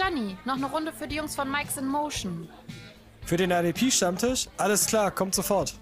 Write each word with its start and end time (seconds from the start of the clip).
Gianni, 0.00 0.34
noch 0.46 0.56
eine 0.56 0.64
Runde 0.64 0.92
für 0.92 1.06
die 1.06 1.16
Jungs 1.16 1.36
von 1.36 1.50
Mike's 1.50 1.76
in 1.76 1.86
Motion. 1.86 2.48
Für 3.26 3.36
den 3.36 3.50
RDP-Stammtisch? 3.50 4.48
Alles 4.56 4.86
klar, 4.86 5.10
kommt 5.10 5.34
sofort. 5.34 5.78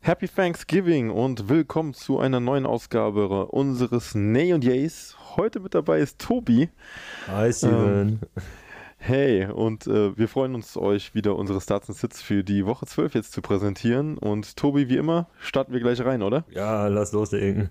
Happy 0.00 0.26
Thanksgiving 0.26 1.10
und 1.10 1.50
willkommen 1.50 1.92
zu 1.92 2.18
einer 2.18 2.40
neuen 2.40 2.64
Ausgabe 2.64 3.48
unseres 3.48 4.14
Nay 4.14 4.54
und 4.54 4.64
Yays. 4.64 5.14
Heute 5.36 5.60
mit 5.60 5.74
dabei 5.74 6.00
ist 6.00 6.18
Tobi. 6.18 6.70
Hi 7.26 7.52
Steven. 7.52 8.08
Ähm, 8.08 8.20
hey, 8.96 9.44
und 9.44 9.86
äh, 9.86 10.16
wir 10.16 10.28
freuen 10.28 10.54
uns, 10.54 10.78
euch 10.78 11.14
wieder 11.14 11.36
unsere 11.36 11.60
Starts 11.60 11.90
and 11.90 11.98
Sits 11.98 12.22
für 12.22 12.42
die 12.42 12.64
Woche 12.64 12.86
12 12.86 13.14
jetzt 13.16 13.32
zu 13.32 13.42
präsentieren. 13.42 14.16
Und 14.16 14.56
Tobi, 14.56 14.88
wie 14.88 14.96
immer, 14.96 15.28
starten 15.40 15.74
wir 15.74 15.80
gleich 15.80 16.02
rein, 16.02 16.22
oder? 16.22 16.44
Ja, 16.52 16.86
lass 16.86 17.12
loslegen. 17.12 17.68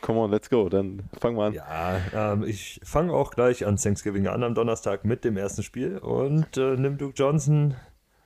Come 0.00 0.18
on, 0.18 0.30
let's 0.30 0.48
go. 0.48 0.68
Dann 0.68 1.02
fangen 1.18 1.36
wir 1.36 1.44
an. 1.44 1.52
Ja, 1.54 2.32
ähm, 2.32 2.44
ich 2.44 2.80
fange 2.82 3.12
auch 3.12 3.32
gleich 3.32 3.66
an 3.66 3.76
Thanksgiving 3.76 4.26
an 4.28 4.42
am 4.42 4.54
Donnerstag 4.54 5.04
mit 5.04 5.24
dem 5.24 5.36
ersten 5.36 5.62
Spiel 5.62 5.98
und 5.98 6.56
äh, 6.56 6.76
nimm 6.76 6.96
Duke 6.96 7.14
Johnson, 7.14 7.74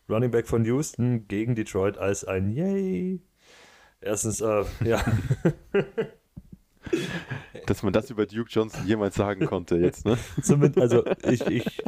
Running 0.09 0.31
Back 0.31 0.47
von 0.47 0.65
Houston, 0.65 1.27
gegen 1.27 1.55
Detroit 1.55 1.99
als 1.99 2.25
ein 2.25 2.51
Yay. 2.51 3.21
Erstens, 4.01 4.41
äh, 4.41 4.65
ja. 4.85 5.05
Dass 7.67 7.83
man 7.83 7.93
das 7.93 8.11
über 8.11 8.27
Duke 8.27 8.51
Johnson 8.51 8.87
jemals 8.87 9.15
sagen 9.15 9.47
konnte 9.47 9.77
jetzt, 9.77 10.05
ne? 10.05 10.19
Zumindest, 10.43 10.79
also 10.79 11.05
ich, 11.29 11.47
ich, 11.47 11.83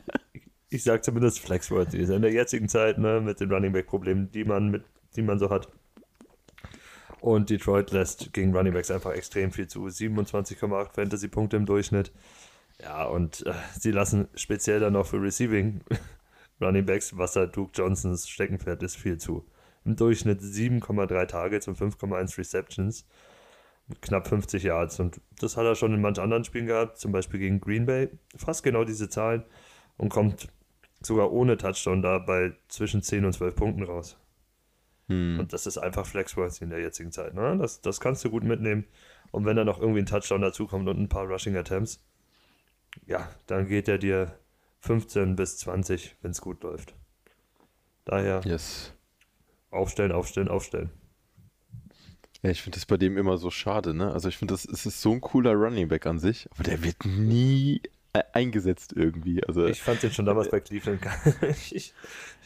ich 0.71 0.83
sage 0.83 1.03
zumindest 1.03 1.41
flexworthy. 1.41 2.03
In 2.03 2.23
der 2.23 2.33
jetzigen 2.33 2.69
Zeit, 2.69 2.99
ne, 2.99 3.21
mit 3.21 3.41
den 3.41 3.53
Running 3.53 3.73
Back 3.73 3.87
Problemen, 3.87 4.31
die 4.33 4.45
man 4.45 4.71
mit, 4.71 4.85
die 5.15 5.23
man 5.23 5.39
so 5.39 5.51
hat, 5.51 5.69
und 7.27 7.51
Detroit 7.51 7.91
lässt 7.91 8.33
gegen 8.33 8.55
Running 8.55 8.73
Backs 8.73 8.89
einfach 8.89 9.11
extrem 9.11 9.51
viel 9.51 9.67
zu. 9.67 9.85
27,8 9.85 10.93
Fantasy-Punkte 10.95 11.57
im 11.57 11.67
Durchschnitt. 11.67 12.13
Ja, 12.81 13.05
und 13.07 13.45
äh, 13.45 13.53
sie 13.77 13.91
lassen 13.91 14.29
speziell 14.37 14.79
dann 14.79 14.93
noch 14.93 15.07
für 15.07 15.21
Receiving 15.21 15.81
Running 16.61 16.87
Backs, 16.87 17.19
was 17.19 17.33
da 17.33 17.47
Duke 17.47 17.73
Johnsons 17.75 18.29
Steckenpferd 18.29 18.81
ist, 18.85 18.97
viel 18.97 19.19
zu. 19.19 19.45
Im 19.85 19.97
Durchschnitt 19.97 20.41
7,3 20.41 21.27
Targets 21.27 21.67
und 21.67 21.77
5,1 21.77 22.39
Receptions. 22.39 23.05
Knapp 24.03 24.29
50 24.29 24.63
Yards. 24.63 25.01
Und 25.01 25.21
das 25.41 25.57
hat 25.57 25.65
er 25.65 25.75
schon 25.75 25.95
in 25.95 26.01
manch 26.01 26.21
anderen 26.21 26.45
Spielen 26.45 26.67
gehabt, 26.67 26.99
zum 26.99 27.11
Beispiel 27.11 27.41
gegen 27.41 27.61
Green 27.61 27.87
Bay. 27.87 28.09
Fast 28.37 28.63
genau 28.63 28.85
diese 28.85 29.09
Zahlen. 29.09 29.43
Und 29.97 30.11
kommt 30.11 30.47
sogar 31.01 31.33
ohne 31.33 31.57
Touchdown 31.57 32.03
da 32.03 32.19
bei 32.19 32.53
zwischen 32.69 33.03
10 33.03 33.25
und 33.25 33.33
12 33.33 33.57
Punkten 33.57 33.83
raus. 33.83 34.17
Hm. 35.09 35.39
Und 35.39 35.53
das 35.53 35.67
ist 35.67 35.79
einfach 35.79 36.07
flexworthy 36.07 36.65
in 36.65 36.71
der 36.71 36.81
jetzigen 36.81 37.13
Zeit. 37.13 37.35
Ne? 37.35 37.57
Das, 37.59 37.81
das 37.81 38.01
kannst 38.01 38.25
du 38.25 38.31
gut 38.31 38.45
mitnehmen. 38.45 38.85
Und 39.31 39.45
wenn 39.45 39.57
da 39.57 39.65
noch 39.65 39.81
irgendwie 39.81 40.01
ein 40.01 40.07
Touchdown 40.07 40.41
dazukommt 40.41 40.89
und 40.89 40.99
ein 40.99 41.09
paar 41.09 41.27
Rushing 41.27 41.57
Attempts, 41.57 42.05
ja, 43.07 43.29
dann 43.47 43.69
geht 43.69 43.89
er 43.89 43.99
dir 43.99 44.39
15 44.81 45.37
bis 45.37 45.59
20, 45.59 46.17
wenn 46.23 46.31
es 46.31 46.41
gut 46.41 46.63
läuft. 46.63 46.95
Daher 48.05 48.41
yes. 48.45 48.93
aufstellen, 49.71 50.13
aufstellen, 50.13 50.49
aufstellen. 50.49 50.91
Ja, 52.43 52.51
ich 52.51 52.63
finde 52.63 52.77
das 52.77 52.87
bei 52.87 52.97
dem 52.97 53.17
immer 53.17 53.39
so 53.39 53.51
schade, 53.51 53.95
ne? 53.95 54.13
Also 54.13 54.29
ich 54.29 54.37
finde, 54.37 54.55
das 54.55 54.65
es 54.65 54.87
ist 54.87 55.01
so 55.01 55.13
ein 55.13 55.21
cooler 55.21 55.55
Running 55.55 55.89
Back 55.89 56.07
an 56.07 56.19
sich, 56.19 56.49
aber 56.53 56.63
der 56.63 56.83
wird 56.85 57.05
nie 57.05 57.83
eingesetzt 58.33 58.93
irgendwie. 58.95 59.45
Also, 59.45 59.67
ich 59.67 59.83
fand 59.83 60.03
den 60.03 60.13
schon 60.13 60.27
damals 60.27 60.51
bei 60.51 60.61
Cleveland. 60.61 61.01
ich 61.73 61.95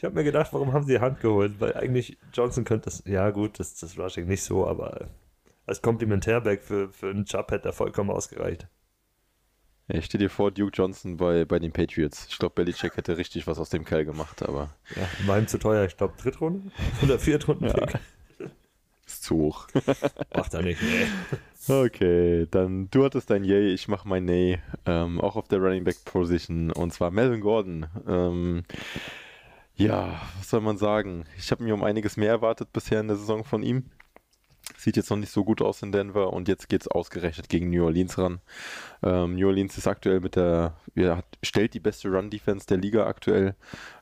ich 0.01 0.05
habe 0.05 0.15
mir 0.15 0.23
gedacht, 0.23 0.51
warum 0.51 0.73
haben 0.73 0.83
sie 0.83 0.93
die 0.93 0.99
Hand 0.99 1.19
geholt? 1.19 1.59
Weil 1.59 1.75
eigentlich 1.75 2.17
Johnson 2.33 2.63
könnte 2.63 2.85
das, 2.85 3.03
ja 3.05 3.29
gut, 3.29 3.59
das, 3.59 3.75
das 3.75 3.99
Rushing 3.99 4.25
nicht 4.25 4.41
so, 4.41 4.65
aber 4.65 5.09
als 5.67 5.83
Komplementärback 5.83 6.63
für, 6.63 6.89
für 6.89 7.11
einen 7.11 7.25
Chubb 7.25 7.51
hätte 7.51 7.69
er 7.69 7.73
vollkommen 7.73 8.09
ausgereicht. 8.09 8.67
Ich 9.87 10.05
stehe 10.05 10.17
dir 10.17 10.31
vor, 10.31 10.49
Duke 10.49 10.71
Johnson 10.73 11.17
bei, 11.17 11.45
bei 11.45 11.59
den 11.59 11.71
Patriots. 11.71 12.25
Ich 12.29 12.39
glaube, 12.39 12.55
Belichick 12.55 12.97
hätte 12.97 13.17
richtig 13.17 13.45
was 13.45 13.59
aus 13.59 13.69
dem 13.69 13.85
Kerl 13.85 14.05
gemacht, 14.05 14.41
aber. 14.41 14.69
Ja, 14.95 15.27
war 15.27 15.37
ihm 15.37 15.47
zu 15.47 15.59
teuer. 15.59 15.85
Ich 15.85 15.97
glaube, 15.97 16.15
Drittrunde 16.17 16.71
oder 17.03 17.19
Viertrunde. 17.19 17.67
Ja. 17.67 17.99
Ist 19.11 19.23
zu 19.23 19.35
hoch. 19.35 19.67
Macht 20.33 20.53
er 20.53 20.61
nicht, 20.61 20.81
nee. 20.81 21.05
Okay, 21.67 22.47
dann 22.49 22.89
du 22.91 23.03
hattest 23.03 23.29
dein 23.29 23.43
Yay, 23.43 23.73
ich 23.73 23.89
mache 23.89 24.07
mein 24.07 24.23
Nay. 24.23 24.59
Ähm, 24.85 25.19
auch 25.19 25.35
auf 25.35 25.49
der 25.49 25.59
Running 25.59 25.83
Back 25.83 26.05
Position 26.05 26.71
und 26.71 26.93
zwar 26.93 27.11
Melvin 27.11 27.41
Gordon. 27.41 27.87
Ähm, 28.07 28.63
ja, 29.75 30.21
was 30.37 30.49
soll 30.49 30.61
man 30.61 30.77
sagen? 30.77 31.25
Ich 31.37 31.51
habe 31.51 31.63
mir 31.63 31.73
um 31.73 31.83
einiges 31.83 32.15
mehr 32.15 32.29
erwartet 32.29 32.71
bisher 32.71 33.01
in 33.01 33.09
der 33.09 33.17
Saison 33.17 33.43
von 33.43 33.63
ihm. 33.63 33.83
Sieht 34.81 34.97
jetzt 34.97 35.11
noch 35.11 35.17
nicht 35.17 35.31
so 35.31 35.43
gut 35.43 35.61
aus 35.61 35.83
in 35.83 35.91
Denver 35.91 36.33
und 36.33 36.47
jetzt 36.47 36.67
geht 36.67 36.81
es 36.81 36.87
ausgerechnet 36.87 37.49
gegen 37.49 37.69
New 37.69 37.85
Orleans 37.85 38.17
ran. 38.17 38.41
Ähm, 39.03 39.35
New 39.35 39.45
Orleans 39.45 39.77
ist 39.77 39.85
aktuell 39.85 40.21
mit 40.21 40.35
der, 40.35 40.75
ja, 40.95 41.17
hat, 41.17 41.25
stellt 41.43 41.75
die 41.75 41.79
beste 41.79 42.09
Run-Defense 42.09 42.65
der 42.65 42.77
Liga 42.77 43.05
aktuell. 43.05 43.53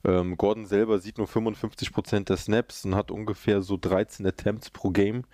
Ähm, 0.06 0.38
Gordon 0.38 0.66
selber 0.66 1.00
sieht 1.00 1.18
nur 1.18 1.28
55% 1.28 2.24
der 2.24 2.38
Snaps 2.38 2.86
und 2.86 2.96
hat 2.96 3.12
ungefähr 3.12 3.62
so 3.62 3.76
13 3.76 4.26
Attempts 4.26 4.70
pro 4.70 4.92
Game. 4.92 5.26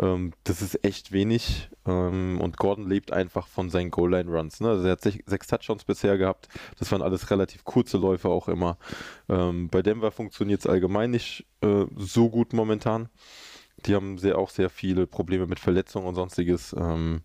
Ähm, 0.00 0.32
das 0.44 0.62
ist 0.62 0.82
echt 0.82 1.12
wenig 1.12 1.68
ähm, 1.86 2.40
und 2.40 2.56
Gordon 2.56 2.88
lebt 2.88 3.12
einfach 3.12 3.48
von 3.48 3.68
seinen 3.68 3.90
Goal-Line-Runs. 3.90 4.60
Ne? 4.60 4.70
Also 4.70 4.86
er 4.86 4.92
hat 4.92 5.02
sech, 5.02 5.22
sechs 5.26 5.46
Touchdowns 5.46 5.84
bisher 5.84 6.16
gehabt. 6.16 6.48
Das 6.78 6.90
waren 6.90 7.02
alles 7.02 7.30
relativ 7.30 7.64
kurze 7.64 7.98
Läufe 7.98 8.30
auch 8.30 8.48
immer. 8.48 8.78
Ähm, 9.28 9.68
bei 9.68 9.82
Denver 9.82 10.10
funktioniert 10.10 10.60
es 10.60 10.66
allgemein 10.66 11.10
nicht 11.10 11.44
äh, 11.60 11.84
so 11.96 12.30
gut 12.30 12.54
momentan. 12.54 13.10
Die 13.84 13.94
haben 13.94 14.16
sehr, 14.18 14.38
auch 14.38 14.50
sehr 14.50 14.70
viele 14.70 15.06
Probleme 15.06 15.46
mit 15.46 15.60
Verletzungen 15.60 16.06
und 16.06 16.14
sonstiges. 16.14 16.74
Ähm, 16.78 17.20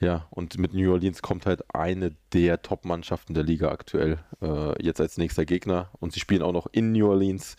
ja, 0.00 0.26
und 0.30 0.58
mit 0.58 0.74
New 0.74 0.92
Orleans 0.92 1.22
kommt 1.22 1.46
halt 1.46 1.64
eine 1.74 2.14
der 2.32 2.60
Top-Mannschaften 2.60 3.32
der 3.32 3.42
Liga 3.42 3.70
aktuell 3.70 4.18
äh, 4.42 4.82
jetzt 4.82 5.00
als 5.00 5.16
nächster 5.16 5.44
Gegner. 5.46 5.90
Und 6.00 6.12
sie 6.12 6.20
spielen 6.20 6.42
auch 6.42 6.52
noch 6.52 6.66
in 6.72 6.92
New 6.92 7.08
Orleans. 7.08 7.56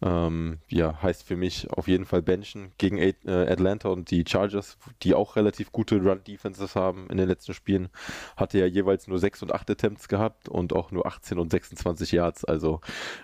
Ähm, 0.00 0.58
ja, 0.68 1.02
heißt 1.02 1.24
für 1.24 1.36
mich 1.36 1.70
auf 1.72 1.88
jeden 1.88 2.04
Fall 2.04 2.22
benchen 2.22 2.72
gegen 2.78 2.98
äh, 2.98 3.14
Atlanta 3.26 3.88
und 3.88 4.10
die 4.12 4.24
Chargers, 4.26 4.78
die 5.02 5.14
auch 5.14 5.34
relativ 5.34 5.72
gute 5.72 5.96
Run-Defenses 5.96 6.76
haben 6.76 7.08
in 7.10 7.16
den 7.16 7.28
letzten 7.28 7.52
Spielen. 7.52 7.88
Hatte 8.36 8.58
ja 8.58 8.66
jeweils 8.66 9.08
nur 9.08 9.18
6 9.18 9.42
und 9.42 9.52
8 9.52 9.70
Attempts 9.70 10.08
gehabt 10.08 10.48
und 10.48 10.72
auch 10.72 10.92
nur 10.92 11.06
18 11.06 11.38
und 11.38 11.50
26 11.50 12.12
Yards. 12.12 12.44
Also 12.44 12.80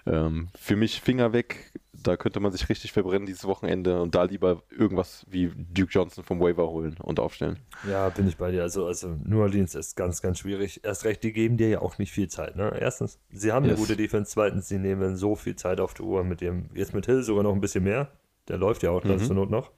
ähm, 0.07 0.49
für 0.59 0.75
mich 0.75 1.01
Finger 1.01 1.33
weg. 1.33 1.73
Da 2.07 2.17
könnte 2.17 2.39
man 2.41 2.53
sich 2.53 2.69
richtig 2.69 2.93
verbrennen 2.93 3.27
dieses 3.27 3.45
Wochenende 3.45 4.01
und 4.01 4.15
da 4.15 4.25
lieber 4.25 4.63
irgendwas 4.71 5.27
wie 5.29 5.51
Duke 5.55 5.91
Johnson 5.91 6.23
vom 6.23 6.41
Waiver 6.41 6.69
holen 6.69 6.97
und 7.03 7.19
aufstellen. 7.19 7.59
Ja, 7.89 8.09
bin 8.11 8.29
ich 8.29 8.37
bei 8.37 8.51
dir. 8.51 8.63
Also, 8.63 8.87
also 8.87 9.17
New 9.25 9.41
Orleans 9.41 9.75
ist 9.75 9.97
ganz, 9.97 10.23
ganz 10.23 10.39
schwierig. 10.39 10.85
Erst 10.85 11.05
recht, 11.05 11.23
die 11.23 11.33
geben 11.33 11.57
dir 11.57 11.69
ja 11.69 11.81
auch 11.81 11.99
nicht 11.99 12.13
viel 12.13 12.29
Zeit. 12.29 12.57
Ne? 12.57 12.77
Erstens, 12.79 13.19
sie 13.31 13.53
haben 13.53 13.65
yes. 13.65 13.73
eine 13.73 13.81
gute 13.81 13.97
Defense. 13.97 14.31
Zweitens, 14.31 14.69
sie 14.69 14.79
nehmen 14.79 15.17
so 15.17 15.35
viel 15.35 15.57
Zeit 15.57 15.81
auf 15.81 15.95
die 15.95 16.03
Uhr 16.03 16.23
mit 16.23 16.41
dem 16.41 16.71
jetzt 16.75 16.95
mit 16.95 17.07
Hill 17.07 17.23
sogar 17.23 17.43
noch 17.43 17.55
ein 17.55 17.61
bisschen 17.61 17.85
mehr. 17.85 18.13
Der 18.49 18.59
läuft 18.59 18.83
ja 18.83 18.91
auch 18.91 19.03
mhm. 19.03 19.19
zur 19.19 19.35
Not 19.35 19.51
noch 19.51 19.73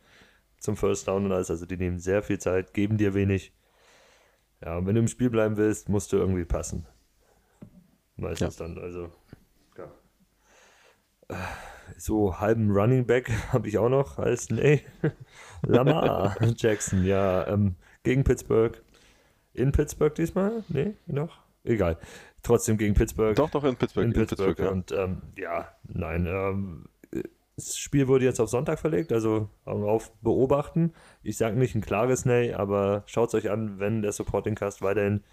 zum 0.59 0.77
First 0.77 1.09
Down 1.09 1.25
und 1.25 1.33
alles. 1.33 1.51
Also 1.51 1.67
die 1.67 1.77
nehmen 1.77 1.99
sehr 1.99 2.23
viel 2.23 2.39
Zeit, 2.39 2.75
geben 2.75 2.99
dir 2.99 3.15
wenig. 3.15 3.53
Ja, 4.63 4.79
und 4.79 4.87
wenn 4.87 4.95
du 4.95 5.01
im 5.01 5.09
Spiel 5.09 5.31
bleiben 5.31 5.57
willst, 5.57 5.89
musst 5.89 6.13
du 6.13 6.17
irgendwie 6.17 6.45
passen. 6.45 6.87
Meistens 8.17 8.59
ja. 8.59 8.67
dann, 8.67 8.79
also, 8.79 9.13
ja. 9.77 9.93
So 11.99 12.39
halben 12.39 12.71
Running 12.71 13.07
Back 13.07 13.31
habe 13.53 13.69
ich 13.69 13.79
auch 13.79 13.89
noch 13.89 14.19
als, 14.19 14.51
nee, 14.51 14.83
Lamar 15.63 16.37
Jackson, 16.57 17.05
ja, 17.05 17.47
ähm, 17.47 17.77
gegen 18.03 18.25
Pittsburgh. 18.25 18.83
In 19.55 19.73
Pittsburgh 19.73 20.15
diesmal? 20.15 20.65
Nee, 20.69 20.95
noch? 21.07 21.39
Egal 21.65 21.99
trotzdem 22.47 22.79
gegen 22.79 22.95
Pittsburgh. 22.95 23.35
Doch, 23.35 23.51
doch, 23.51 23.65
in 23.65 23.77
Pittsburgh. 23.77 24.07
In 24.07 24.13
Pittsburgh, 24.13 24.49
in 24.51 24.55
Pittsburgh 24.55 24.67
ja. 24.67 24.71
Und 24.71 24.93
ähm, 24.93 25.23
ja, 25.37 25.69
nein. 25.93 26.27
Ähm, 26.27 26.85
das 27.57 27.79
Spiel 27.79 28.07
wurde 28.07 28.25
jetzt 28.25 28.39
auf 28.39 28.51
Sonntag 28.51 28.79
verlegt, 28.79 29.13
also 29.13 29.49
auf 29.65 30.13
beobachten. 30.21 30.93
Ich 31.23 31.39
sage 31.39 31.59
nicht 31.59 31.75
ein 31.75 31.81
klares 31.81 32.27
Nay, 32.27 32.53
aber 32.53 33.03
schaut 33.07 33.31
es 33.31 33.35
euch 33.35 33.51
an, 33.51 33.79
wenn 33.79 34.03
der 34.03 34.13
Supporting 34.13 34.55
Cast 34.55 34.83
weiterhin 34.83 35.25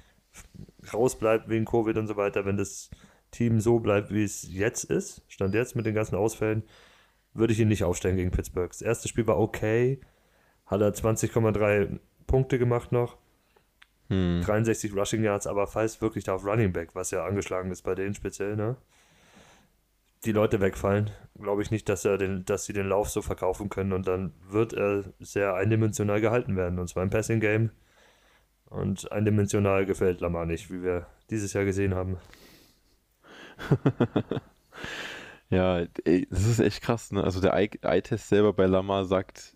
rausbleibt 0.94 1.50
wegen 1.50 1.65
Covid 1.65 1.98
und 1.98 2.07
so 2.07 2.15
weiter, 2.15 2.45
wenn 2.45 2.57
das 2.57 2.89
Team 3.33 3.59
so 3.59 3.80
bleibt, 3.80 4.13
wie 4.13 4.24
es 4.24 4.47
jetzt 4.50 4.85
ist, 4.85 5.24
stand 5.27 5.53
jetzt 5.53 5.75
mit 5.75 5.85
den 5.85 5.95
ganzen 5.95 6.15
Ausfällen, 6.15 6.63
würde 7.33 7.53
ich 7.53 7.59
ihn 7.59 7.68
nicht 7.68 7.83
aufstellen 7.83 8.15
gegen 8.15 8.31
Pittsburgh. 8.31 8.69
Das 8.69 8.81
erste 8.81 9.07
Spiel 9.07 9.27
war 9.27 9.39
okay, 9.39 10.00
hat 10.65 10.81
er 10.81 10.94
20,3 10.94 12.00
Punkte 12.27 12.57
gemacht 12.57 12.91
noch. 12.91 13.18
Hm. 14.09 14.41
63 14.45 14.95
Rushing 14.95 15.24
Yards, 15.24 15.47
aber 15.47 15.68
falls 15.68 16.01
wirklich 16.01 16.24
da 16.24 16.35
auf 16.35 16.45
Running 16.45 16.74
Back, 16.74 16.94
was 16.94 17.12
ja 17.12 17.25
angeschlagen 17.25 17.71
ist 17.71 17.81
bei 17.81 17.95
denen 17.95 18.13
speziell, 18.13 18.56
ne? 18.56 18.77
Die 20.25 20.31
Leute 20.31 20.62
wegfallen, 20.62 21.12
glaube 21.38 21.63
ich 21.63 21.71
nicht, 21.71 21.89
dass, 21.89 22.06
er 22.06 22.18
den, 22.18 22.45
dass 22.45 22.65
sie 22.65 22.71
den 22.71 22.88
Lauf 22.88 23.09
so 23.09 23.21
verkaufen 23.21 23.68
können 23.68 23.91
und 23.91 24.07
dann 24.07 24.33
wird 24.50 24.71
er 24.71 25.03
sehr 25.19 25.56
eindimensional 25.56 26.21
gehalten 26.21 26.56
werden 26.56 26.79
und 26.79 26.88
zwar 26.88 27.03
im 27.03 27.09
Passing 27.09 27.41
Game. 27.41 27.71
Und 28.65 29.12
eindimensional 29.12 29.86
gefällt 29.86 30.21
Lamar 30.21 30.45
nicht, 30.45 30.71
wie 30.71 30.81
wir 30.81 31.07
dieses 31.29 31.53
Jahr 31.53 31.65
gesehen 31.65 31.94
haben. 31.94 32.18
ja, 35.50 35.86
ey, 36.06 36.27
das 36.30 36.45
ist 36.45 36.60
echt 36.60 36.81
krass, 36.81 37.12
ne? 37.12 37.24
Also 37.24 37.42
der 37.42 37.54
Eye-Test 37.54 38.30
selber 38.30 38.54
bei 38.54 38.65
Lamar 38.65 39.06
sagt, 39.06 39.56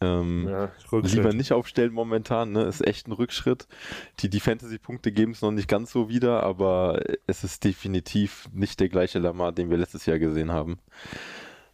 Ähm, 0.00 0.48
ja, 0.50 0.72
lieber 1.02 1.32
nicht 1.34 1.52
aufstellen 1.52 1.92
momentan, 1.92 2.52
ne? 2.52 2.64
Ist 2.64 2.86
echt 2.86 3.08
ein 3.08 3.12
Rückschritt. 3.12 3.68
Die, 4.20 4.30
die 4.30 4.40
Fantasy-Punkte 4.40 5.12
geben 5.12 5.32
es 5.32 5.42
noch 5.42 5.52
nicht 5.52 5.68
ganz 5.68 5.92
so 5.92 6.08
wieder, 6.10 6.42
aber 6.44 7.02
es 7.26 7.44
ist 7.44 7.64
definitiv 7.64 8.48
nicht 8.52 8.80
der 8.80 8.90
gleiche 8.90 9.18
Lamar, 9.20 9.52
den 9.52 9.70
wir 9.70 9.78
letztes 9.78 10.06
Jahr 10.06 10.18
gesehen 10.18 10.52
haben. 10.52 10.80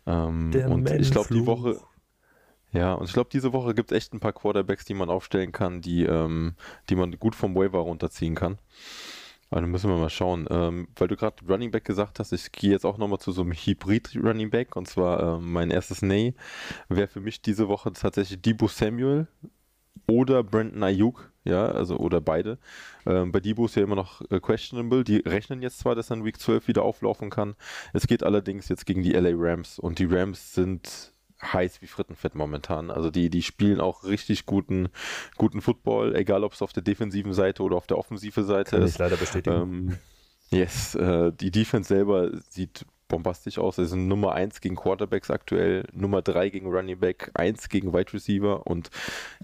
Ähm, 0.07 0.63
und 0.67 0.91
ich 0.99 1.11
glaube, 1.11 1.31
die 1.33 1.47
Woche. 1.47 1.81
Ja, 2.73 2.95
und 2.95 3.07
ich 3.07 3.13
glaube, 3.13 3.31
diese 3.33 3.53
Woche 3.53 3.75
gibt 3.75 3.93
es 3.93 3.97
echt 3.99 4.15
ein 4.15 4.21
paar 4.21 4.33
Quarterbacks, 4.33 4.85
die 4.87 4.95
man 4.95 5.11
aufstellen 5.11 5.53
kann, 5.53 5.83
die, 5.83 6.05
ähm, 6.05 6.57
die 6.91 6.97
man 6.97 7.19
gut 7.19 7.35
vom 7.35 7.55
Waiver 7.55 7.81
runterziehen 7.81 8.35
kann. 8.35 8.59
Dann 9.53 9.71
müssen 9.71 9.91
wir 9.91 9.99
mal 9.99 10.11
schauen. 10.11 10.47
Ähm, 10.51 10.89
weil 10.97 11.09
du 11.09 11.17
gerade 11.17 11.37
Running 11.47 11.71
Back 11.71 11.85
gesagt 11.85 12.19
hast, 12.19 12.33
ich 12.33 12.51
gehe 12.53 12.71
jetzt 12.71 12.87
auch 12.87 12.99
nochmal 12.99 13.19
zu 13.19 13.33
so 13.33 13.43
einem 13.43 13.53
Hybrid 13.53 14.17
Running 14.17 14.51
Back 14.51 14.77
und 14.77 14.89
zwar 14.89 15.39
ähm, 15.39 15.53
mein 15.53 15.71
erstes 15.71 16.03
Nay 16.03 16.35
wäre 16.89 17.09
für 17.09 17.21
mich 17.21 17.43
diese 17.43 17.69
Woche 17.69 17.93
tatsächlich 17.93 18.41
Debo 18.41 18.67
Samuel 18.67 19.29
oder 20.09 20.43
Brandon 20.43 20.83
Ayuk, 20.83 21.31
ja, 21.45 21.67
also 21.67 21.97
oder 21.99 22.21
beide. 22.21 22.59
Ähm, 23.07 23.31
bei 23.31 23.41
Debo 23.41 23.67
ist 23.67 23.77
ja 23.77 23.83
immer 23.83 23.95
noch 23.95 24.23
äh, 24.31 24.41
questionable. 24.41 25.05
Die 25.05 25.19
rechnen 25.19 25.63
jetzt 25.63 25.79
zwar, 25.81 25.95
dass 25.95 26.11
er 26.11 26.17
in 26.17 26.25
Week 26.25 26.41
12 26.41 26.69
wieder 26.69 26.83
auflaufen 26.83 27.31
kann. 27.31 27.55
Es 27.93 28.07
geht 28.07 28.23
allerdings 28.23 28.69
jetzt 28.69 28.87
gegen 28.87 29.03
die 29.03 29.13
LA 29.13 29.33
Rams 29.35 29.79
und 29.79 29.99
die 29.99 30.07
Rams 30.07 30.55
sind 30.55 31.13
heiß 31.43 31.83
wie 31.83 31.87
Frittenfett 31.87 32.35
momentan. 32.35 32.91
Also 32.91 33.11
die, 33.11 33.31
die 33.31 33.43
spielen 33.43 33.81
auch 33.81 34.05
richtig 34.05 34.47
guten, 34.47 34.89
guten 35.37 35.61
Football, 35.61 36.15
egal 36.15 36.45
ob 36.45 36.53
es 36.53 36.63
auf 36.63 36.73
der 36.73 36.83
defensiven 36.83 37.33
Seite 37.33 37.63
oder 37.63 37.77
auf 37.77 37.87
der 37.87 37.99
offensiven 37.99 38.45
Seite 38.45 38.73
Kann 38.73 38.83
ist. 38.83 38.93
Ich 38.93 38.99
leider 38.99 39.17
bestätigen. 39.17 39.57
Ähm, 39.57 39.99
yes, 40.51 40.95
äh, 40.95 41.33
die 41.33 41.51
Defense 41.51 41.89
selber 41.89 42.31
sieht 42.49 42.87
bombastisch 43.09 43.59
aus. 43.59 43.77
Sie 43.77 43.87
sind 43.87 44.09
Nummer 44.09 44.33
1 44.33 44.61
gegen 44.61 44.75
Quarterbacks 44.75 45.31
aktuell, 45.31 45.87
Nummer 45.93 46.23
3 46.23 46.49
gegen 46.49 46.69
Running 46.69 46.99
Back, 46.99 47.31
1 47.35 47.69
gegen 47.69 47.93
Wide 47.93 48.13
Receiver 48.13 48.67
und 48.67 48.91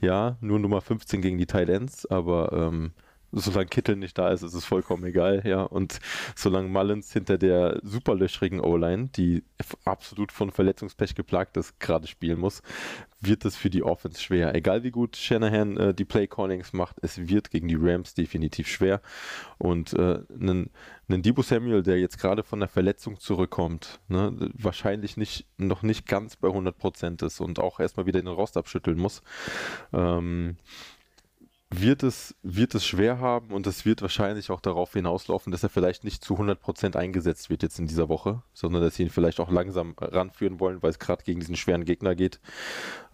ja, 0.01 0.39
nur 0.41 0.59
Nummer 0.59 0.81
15 0.81 1.21
gegen 1.21 1.37
die 1.37 1.47
Tight 1.47 1.69
Ends, 1.69 2.07
aber 2.07 2.53
ähm, 2.53 2.93
solange 3.33 3.67
Kittel 3.67 3.97
nicht 3.97 4.17
da 4.17 4.31
ist, 4.31 4.43
ist 4.43 4.55
es 4.55 4.65
vollkommen 4.65 5.05
egal, 5.05 5.43
ja. 5.45 5.63
Und 5.63 5.99
solange 6.35 6.69
Mullins 6.69 7.13
hinter 7.13 7.39
der 7.39 7.81
superlöchrigen 7.83 8.61
O-Line, 8.61 9.09
die 9.17 9.45
absolut 9.85 10.33
von 10.33 10.51
Verletzungspech 10.51 11.15
geplagt 11.15 11.57
ist, 11.57 11.79
gerade 11.81 12.07
spielen 12.07 12.39
muss, 12.39 12.63
wird 13.21 13.45
es 13.45 13.57
für 13.57 13.71
die 13.71 13.83
Offense 13.83 14.21
schwer. 14.21 14.55
Egal 14.55 14.83
wie 14.85 14.91
gut 14.91 15.17
Shanahan 15.17 15.77
äh, 15.77 15.95
die 15.95 16.05
Play-Callings 16.05 16.73
macht, 16.73 16.97
es 17.03 17.29
wird 17.29 17.51
gegen 17.51 17.69
die 17.69 17.79
Rams 17.79 18.15
definitiv 18.15 18.69
schwer. 18.69 19.01
Und 19.59 19.93
äh, 19.95 20.21
einen, 20.31 20.71
einen 21.09 21.23
Debo 21.23 21.43
Samuel, 21.43 21.83
der 21.83 21.99
jetzt 21.99 22.19
gerade 22.19 22.43
von 22.43 22.61
der 22.61 22.69
Verletzung 22.69 23.19
zurückkommt, 23.19 24.01
ne, 24.09 24.51
wahrscheinlich 24.55 25.17
nicht, 25.17 25.47
noch 25.57 25.83
nicht 25.83 26.07
ganz 26.07 26.37
bei 26.37 26.49
100% 26.49 27.25
ist 27.25 27.41
und 27.41 27.59
auch 27.59 27.81
erstmal 27.81 28.07
wieder 28.07 28.21
den 28.21 28.29
Rost 28.29 28.57
abschütteln 28.57 28.99
muss, 28.99 29.23
ähm, 29.93 30.57
wird 31.71 32.03
es, 32.03 32.35
wird 32.43 32.75
es 32.75 32.87
schwer 32.87 33.19
haben 33.19 33.53
und 33.53 33.67
es 33.67 33.85
wird 33.85 34.01
wahrscheinlich 34.01 34.51
auch 34.51 34.61
darauf 34.61 34.93
hinauslaufen, 34.95 35.51
dass 35.51 35.63
er 35.63 35.69
vielleicht 35.69 36.03
nicht 36.03 36.25
zu 36.25 36.35
100% 36.35 36.97
eingesetzt 36.97 37.51
wird 37.51 37.63
jetzt 37.63 37.79
in 37.79 37.87
dieser 37.87 38.09
Woche, 38.09 38.43
sondern 38.55 38.83
dass 38.83 38.97
sie 38.97 39.03
ihn 39.03 39.11
vielleicht 39.11 39.39
auch 39.39 39.51
langsam 39.51 39.95
ranführen 39.99 40.61
wollen, 40.61 40.83
weil 40.83 40.91
es 40.91 40.99
gerade 40.99 41.25
gegen 41.25 41.41
diesen 41.41 41.57
schweren 41.57 41.85
Gegner 41.85 42.15
geht. 42.15 42.41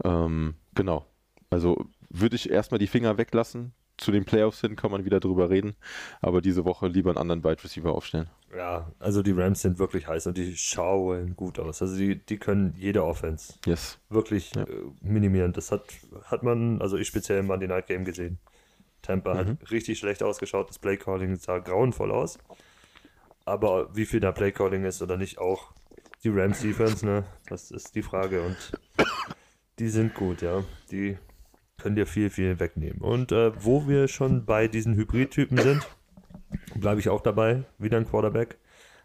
Ähm, 0.04 0.54
genau. 0.74 1.04
Also 1.50 1.86
würde 2.08 2.36
ich 2.36 2.50
erstmal 2.50 2.78
die 2.78 2.86
Finger 2.86 3.18
weglassen. 3.18 3.72
Zu 3.96 4.10
den 4.10 4.24
Playoffs 4.24 4.60
hin 4.60 4.74
kann 4.74 4.90
man 4.90 5.04
wieder 5.04 5.20
drüber 5.20 5.50
reden, 5.50 5.76
aber 6.20 6.40
diese 6.40 6.64
Woche 6.64 6.88
lieber 6.88 7.10
einen 7.10 7.18
anderen 7.18 7.44
Wide 7.44 7.62
Receiver 7.62 7.92
aufstellen. 7.92 8.28
Ja, 8.56 8.90
also 8.98 9.22
die 9.22 9.30
Rams 9.30 9.62
sind 9.62 9.78
wirklich 9.78 10.08
heiß 10.08 10.26
und 10.26 10.36
die 10.36 10.56
schauen 10.56 11.36
gut 11.36 11.58
aus. 11.58 11.80
Also 11.80 11.96
die, 11.96 12.16
die 12.16 12.38
können 12.38 12.74
jede 12.76 13.04
Offense 13.04 13.54
yes. 13.66 13.98
wirklich 14.08 14.54
ja. 14.54 14.62
äh, 14.62 14.82
minimieren. 15.00 15.52
Das 15.52 15.70
hat, 15.70 15.84
hat 16.24 16.42
man, 16.42 16.80
also 16.80 16.96
ich 16.96 17.06
speziell 17.06 17.38
im 17.38 17.46
Monday 17.46 17.68
Night 17.68 17.86
Game 17.86 18.04
gesehen. 18.04 18.38
Tampa 19.02 19.34
mhm. 19.34 19.38
hat 19.38 19.70
richtig 19.70 19.98
schlecht 19.98 20.22
ausgeschaut. 20.22 20.68
Das 20.68 20.78
Playcalling 20.78 21.36
sah 21.36 21.58
grauenvoll 21.58 22.10
aus. 22.10 22.38
Aber 23.44 23.94
wie 23.94 24.06
viel 24.06 24.20
da 24.20 24.32
Playcalling 24.32 24.84
ist 24.84 25.02
oder 25.02 25.16
nicht, 25.16 25.38
auch 25.38 25.72
die 26.22 26.30
Rams 26.30 26.60
Defense, 26.60 27.04
ne? 27.04 27.24
Das 27.48 27.70
ist 27.70 27.94
die 27.94 28.02
Frage. 28.02 28.42
Und 28.42 28.56
die 29.78 29.88
sind 29.88 30.14
gut, 30.14 30.40
ja. 30.40 30.64
Die 30.90 31.18
können 31.78 31.96
dir 31.96 32.06
viel, 32.06 32.30
viel 32.30 32.60
wegnehmen. 32.60 33.00
Und 33.00 33.32
äh, 33.32 33.52
wo 33.62 33.88
wir 33.88 34.08
schon 34.08 34.44
bei 34.44 34.68
diesen 34.68 34.94
Hybrid-Typen 34.94 35.58
sind, 35.58 35.86
bleibe 36.76 37.00
ich 37.00 37.08
auch 37.08 37.20
dabei. 37.20 37.64
Wieder 37.78 37.98
ein 37.98 38.06
Quarterback. 38.06 38.58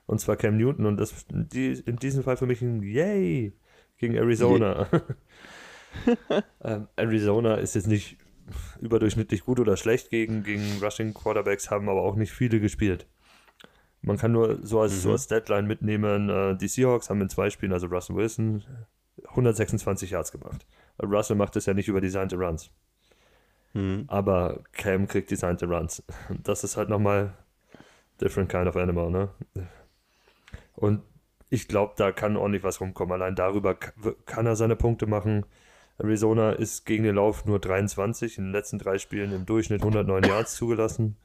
Und 0.06 0.20
zwar 0.20 0.38
Cam 0.38 0.58
Newton. 0.58 0.86
Und 0.86 0.98
das 0.98 1.26
die, 1.30 1.74
in 1.86 1.98
diesem 1.98 2.24
Fall 2.24 2.38
für 2.38 2.46
mich 2.46 2.62
ein 2.62 2.82
Yay 2.82 3.54
gegen 3.98 4.16
Arizona. 4.16 4.88
ähm, 6.64 6.88
Arizona 6.96 7.56
ist 7.56 7.76
jetzt 7.76 7.88
nicht 7.88 8.18
überdurchschnittlich 8.82 9.46
gut 9.46 9.60
oder 9.60 9.78
schlecht 9.78 10.10
gegen, 10.10 10.44
gegen 10.44 10.82
Rushing 10.82 11.14
Quarterbacks, 11.14 11.70
haben 11.70 11.90
aber 11.90 12.02
auch 12.02 12.16
nicht 12.16 12.32
viele 12.32 12.60
gespielt. 12.60 13.08
Man 14.02 14.18
kann 14.18 14.32
nur 14.32 14.60
so 14.66 14.80
als, 14.80 14.94
mhm. 14.94 15.00
so 15.00 15.12
als 15.12 15.28
Deadline 15.28 15.68
mitnehmen, 15.68 16.30
äh, 16.30 16.56
die 16.56 16.68
Seahawks 16.68 17.10
haben 17.10 17.22
in 17.22 17.30
zwei 17.30 17.50
Spielen, 17.50 17.74
also 17.74 17.88
Russell 17.88 18.16
Wilson, 18.16 18.64
126 19.28 20.12
Yards 20.12 20.32
gemacht. 20.32 20.66
Russell 21.02 21.36
macht 21.36 21.56
das 21.56 21.66
ja 21.66 21.74
nicht 21.74 21.88
über 21.88 22.02
designte 22.02 22.36
Runs. 22.36 22.72
Mhm. 23.74 24.06
Aber 24.08 24.62
Cam 24.74 25.08
kriegt 25.08 25.32
designte 25.32 25.68
Runs. 25.68 26.04
Das 26.44 26.64
ist 26.64 26.78
halt 26.78 26.90
nochmal 26.90 27.34
different 28.20 28.50
kind 28.50 28.68
of 28.68 28.76
animal, 28.76 29.10
ne? 29.10 29.30
Und 30.76 31.02
ich 31.50 31.68
glaube, 31.68 31.94
da 31.98 32.12
kann 32.12 32.38
ordentlich 32.38 32.64
was 32.64 32.80
rumkommen. 32.80 33.14
Allein 33.14 33.36
darüber 33.36 33.76
kann 33.76 34.46
er 34.46 34.56
seine 34.56 34.76
Punkte 34.76 35.08
machen. 35.08 35.46
Arizona 35.98 36.52
ist 36.52 36.86
gegen 36.86 37.04
den 37.04 37.16
Lauf 37.16 37.46
nur 37.46 37.60
23, 37.60 38.38
in 38.38 38.46
den 38.46 38.54
letzten 38.54 38.78
drei 38.78 38.98
Spielen 38.98 39.34
im 39.34 39.46
Durchschnitt 39.46 39.82
109 39.82 40.24
Yards 40.24 40.56
zugelassen. 40.56 41.18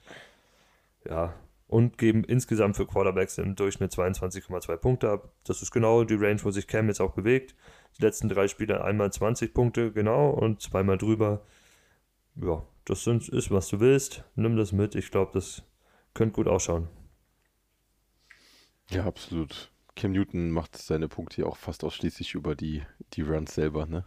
Ja, 1.09 1.35
und 1.69 1.99
geben 1.99 2.25
insgesamt 2.25 2.77
für 2.77 2.87
Quarterbacks 2.87 3.38
im 3.38 3.55
Durchschnitt 3.55 3.93
22,2 3.93 4.77
Punkte 4.77 5.11
ab. 5.11 5.31
Das 5.44 5.62
ist 5.62 5.70
genau 5.70 6.05
die 6.05 6.15
Range, 6.15 6.43
wo 6.43 6.50
sich 6.50 6.67
Cam 6.67 6.88
jetzt 6.88 7.00
auch 7.00 7.12
bewegt. 7.12 7.55
Die 7.99 8.02
letzten 8.02 8.29
drei 8.29 8.49
Spiele 8.49 8.82
einmal 8.82 9.12
20 9.12 9.55
Punkte, 9.55 9.93
genau, 9.93 10.31
und 10.31 10.61
zweimal 10.61 10.99
drüber. 10.99 11.46
Ja, 12.37 12.67
das 12.85 13.05
sind, 13.05 13.29
ist, 13.29 13.50
was 13.50 13.69
du 13.69 13.81
willst. 13.81 14.25
Nimm 14.35 14.56
das 14.56 14.73
mit. 14.73 14.94
Ich 14.94 15.11
glaube, 15.11 15.32
das 15.32 15.62
könnte 16.12 16.35
gut 16.35 16.49
ausschauen. 16.49 16.88
Ja, 18.91 19.05
absolut. 19.05 19.70
Cam 19.96 20.12
Newton 20.12 20.50
macht 20.50 20.76
seine 20.76 21.08
Punkte 21.08 21.43
ja 21.43 21.46
auch 21.46 21.56
fast 21.56 21.85
ausschließlich 21.85 22.35
über 22.35 22.56
die, 22.56 22.82
die 23.12 23.23
Runs 23.23 23.55
selber, 23.55 23.87
ne? 23.87 24.05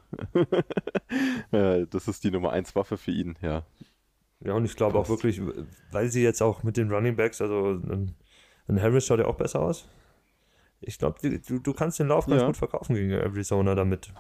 das 1.89 2.07
ist 2.09 2.23
die 2.25 2.31
Nummer 2.31 2.51
1 2.51 2.75
Waffe 2.75 2.97
für 2.97 3.11
ihn, 3.11 3.37
ja. 3.41 3.65
Ja, 4.41 4.53
und 4.53 4.65
ich 4.65 4.75
glaube 4.75 4.99
auch 4.99 5.09
wirklich, 5.09 5.41
weil 5.91 6.09
sie 6.09 6.21
jetzt 6.21 6.41
auch 6.41 6.63
mit 6.63 6.77
den 6.77 6.91
Running 6.91 7.15
Backs, 7.15 7.41
also 7.41 7.71
ein, 7.71 8.15
ein 8.67 8.81
Harris 8.81 9.05
schaut 9.05 9.19
ja 9.19 9.25
auch 9.25 9.37
besser 9.37 9.61
aus. 9.61 9.87
Ich 10.81 10.99
glaube, 10.99 11.17
du, 11.21 11.59
du 11.59 11.73
kannst 11.73 11.99
den 11.99 12.07
Lauf 12.07 12.27
ganz 12.27 12.41
ja. 12.41 12.47
gut 12.47 12.57
verkaufen 12.57 12.95
gegen 12.95 13.11
Arizona 13.11 13.75
damit. 13.75 14.13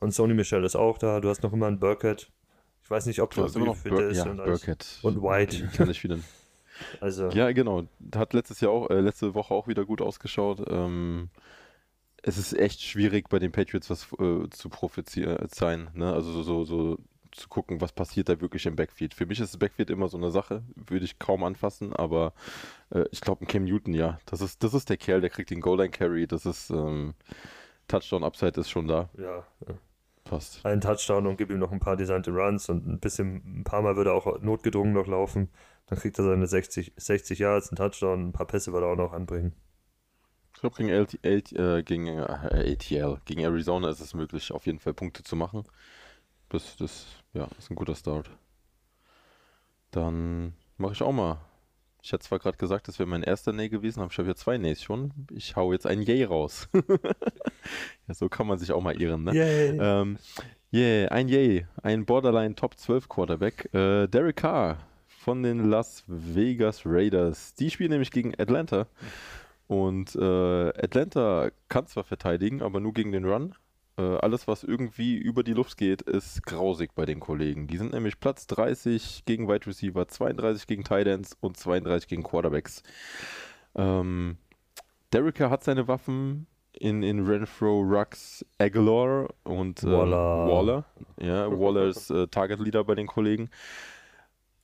Und 0.00 0.12
Sony 0.12 0.34
Michel 0.34 0.64
ist 0.64 0.76
auch 0.76 0.98
da, 0.98 1.20
du 1.20 1.28
hast 1.28 1.42
noch 1.42 1.52
immer 1.52 1.66
einen 1.66 1.78
Burkett. 1.78 2.30
Ich 2.82 2.90
weiß 2.90 3.06
nicht, 3.06 3.20
ob 3.20 3.34
du, 3.34 3.46
du 3.46 3.66
wie 3.66 3.74
fit 3.74 3.92
ist. 3.92 4.18
Ja, 4.18 4.30
und, 4.30 4.38
Burkett. 4.38 4.98
und 5.02 5.22
White. 5.22 5.68
Kann 5.76 5.90
ich 5.90 6.02
wieder. 6.02 6.18
Also. 7.02 7.28
Ja, 7.28 7.52
genau. 7.52 7.86
Hat 8.14 8.32
letztes 8.32 8.62
Jahr 8.62 8.72
auch, 8.72 8.88
äh, 8.88 9.00
letzte 9.00 9.34
Woche 9.34 9.52
auch 9.52 9.68
wieder 9.68 9.84
gut 9.84 10.00
ausgeschaut. 10.00 10.64
Ähm, 10.66 11.28
es 12.22 12.38
ist 12.38 12.54
echt 12.54 12.80
schwierig 12.80 13.28
bei 13.28 13.38
den 13.38 13.52
Patriots 13.52 13.90
was 13.90 14.06
äh, 14.18 14.48
zu 14.48 14.70
prophezeien. 14.70 15.90
Ne? 15.92 16.10
Also 16.10 16.32
so, 16.32 16.42
so, 16.42 16.64
so 16.64 16.98
zu 17.32 17.48
gucken, 17.48 17.80
was 17.80 17.92
passiert 17.92 18.28
da 18.28 18.40
wirklich 18.40 18.66
im 18.66 18.76
Backfield. 18.76 19.14
Für 19.14 19.26
mich 19.26 19.40
ist 19.40 19.54
das 19.54 19.58
Backfield 19.58 19.90
immer 19.90 20.08
so 20.08 20.16
eine 20.16 20.30
Sache, 20.30 20.62
würde 20.74 21.04
ich 21.04 21.18
kaum 21.18 21.44
anfassen, 21.44 21.92
aber 21.92 22.32
äh, 22.90 23.04
ich 23.10 23.20
glaube, 23.20 23.44
ein 23.44 23.48
Cam 23.48 23.64
Newton, 23.64 23.94
ja, 23.94 24.18
das 24.26 24.40
ist, 24.40 24.62
das 24.62 24.74
ist 24.74 24.88
der 24.88 24.96
Kerl, 24.96 25.20
der 25.20 25.30
kriegt 25.30 25.50
den 25.50 25.60
Goal 25.60 25.78
Line 25.78 25.90
Carry, 25.90 26.26
das 26.26 26.46
ist 26.46 26.70
ähm, 26.70 27.14
Touchdown 27.88 28.24
Upside 28.24 28.60
ist 28.60 28.70
schon 28.70 28.86
da. 28.86 29.10
Ja, 29.18 29.46
ja. 29.66 29.74
Passt. 30.24 30.64
Einen 30.64 30.80
Touchdown 30.80 31.26
und 31.26 31.38
gib 31.38 31.50
ihm 31.50 31.58
noch 31.58 31.72
ein 31.72 31.80
paar 31.80 31.96
designte 31.96 32.30
Runs 32.30 32.68
und 32.68 32.86
ein 32.86 33.00
bisschen, 33.00 33.60
ein 33.60 33.64
paar 33.64 33.82
Mal 33.82 33.96
würde 33.96 34.10
er 34.10 34.14
auch 34.14 34.40
notgedrungen 34.40 34.92
noch 34.92 35.06
laufen. 35.06 35.48
Dann 35.86 35.98
kriegt 35.98 36.18
er 36.18 36.24
seine 36.24 36.46
60, 36.46 36.92
60 36.96 37.38
Yards, 37.38 37.70
einen 37.70 37.76
Touchdown, 37.76 38.28
ein 38.28 38.32
paar 38.32 38.46
Pässe 38.46 38.72
wird 38.72 38.84
er 38.84 38.90
auch 38.90 38.96
noch 38.96 39.12
anbringen. 39.12 39.54
Ich 40.54 40.60
glaube, 40.60 40.76
gegen, 40.76 40.90
LT, 40.90 41.24
äh, 41.24 41.82
gegen 41.82 42.06
äh, 42.06 42.20
ATL, 42.20 43.18
gegen 43.24 43.40
Arizona 43.40 43.88
ist 43.88 44.00
es 44.00 44.14
möglich, 44.14 44.52
auf 44.52 44.66
jeden 44.66 44.78
Fall 44.78 44.94
Punkte 44.94 45.22
zu 45.22 45.34
machen. 45.34 45.64
Das, 46.50 46.76
das 46.76 47.06
ja, 47.32 47.48
ist 47.58 47.70
ein 47.70 47.76
guter 47.76 47.94
Start. 47.94 48.30
Dann 49.92 50.54
mache 50.76 50.92
ich 50.92 51.02
auch 51.02 51.12
mal. 51.12 51.40
Ich 52.02 52.12
hatte 52.12 52.24
zwar 52.24 52.38
gerade 52.38 52.56
gesagt, 52.56 52.88
das 52.88 52.98
wäre 52.98 53.08
mein 53.08 53.22
erster 53.22 53.52
Nay 53.52 53.68
gewesen, 53.68 54.00
aber 54.00 54.10
ich 54.10 54.18
habe 54.18 54.28
ja 54.28 54.34
zwei 54.34 54.58
Nays 54.58 54.82
schon. 54.82 55.12
Ich 55.30 55.54
hau 55.56 55.72
jetzt 55.72 55.86
ein 55.86 56.02
Yay 56.02 56.24
raus. 56.24 56.68
ja, 58.08 58.14
so 58.14 58.28
kann 58.28 58.46
man 58.46 58.58
sich 58.58 58.72
auch 58.72 58.80
mal 58.80 59.00
irren, 59.00 59.24
ne? 59.24 59.34
Yay. 59.34 59.78
Ähm, 59.80 60.18
yeah, 60.72 61.08
ein 61.08 61.28
Yay. 61.28 61.66
Ein 61.82 62.06
Borderline 62.06 62.54
Top 62.54 62.76
12 62.76 63.08
Quarterback. 63.08 63.72
Äh, 63.74 64.08
Derek 64.08 64.36
Carr 64.36 64.78
von 65.06 65.42
den 65.42 65.68
Las 65.68 66.02
Vegas 66.06 66.82
Raiders. 66.84 67.54
Die 67.54 67.70
spielen 67.70 67.90
nämlich 67.90 68.10
gegen 68.10 68.34
Atlanta. 68.40 68.86
Und 69.66 70.16
äh, 70.16 70.68
Atlanta 70.68 71.50
kann 71.68 71.86
zwar 71.86 72.04
verteidigen, 72.04 72.62
aber 72.62 72.80
nur 72.80 72.94
gegen 72.94 73.12
den 73.12 73.24
Run. 73.24 73.54
Äh, 74.00 74.16
alles, 74.18 74.48
was 74.48 74.64
irgendwie 74.64 75.16
über 75.16 75.42
die 75.42 75.52
Luft 75.52 75.76
geht, 75.76 76.02
ist 76.02 76.44
grausig 76.44 76.94
bei 76.94 77.04
den 77.04 77.20
Kollegen. 77.20 77.66
Die 77.66 77.76
sind 77.76 77.92
nämlich 77.92 78.18
Platz 78.18 78.46
30 78.46 79.24
gegen 79.26 79.46
Wide 79.46 79.66
Receiver, 79.66 80.08
32 80.08 80.66
gegen 80.66 80.84
Tight 80.84 81.06
Ends 81.06 81.36
und 81.40 81.56
32 81.56 82.08
gegen 82.08 82.22
Quarterbacks. 82.22 82.82
Ähm, 83.74 84.38
Derricka 85.12 85.50
hat 85.50 85.64
seine 85.64 85.86
Waffen 85.86 86.46
in, 86.72 87.02
in 87.02 87.26
Renfro, 87.26 87.80
Rux, 87.80 88.44
Aguilar 88.58 89.28
und 89.44 89.82
äh, 89.82 89.86
Waller. 89.86 90.48
Waller. 90.48 90.84
Ja, 91.20 91.50
Waller 91.50 91.84
ist 91.84 92.10
äh, 92.10 92.26
Target 92.28 92.60
Leader 92.60 92.84
bei 92.84 92.94
den 92.94 93.06
Kollegen. 93.06 93.50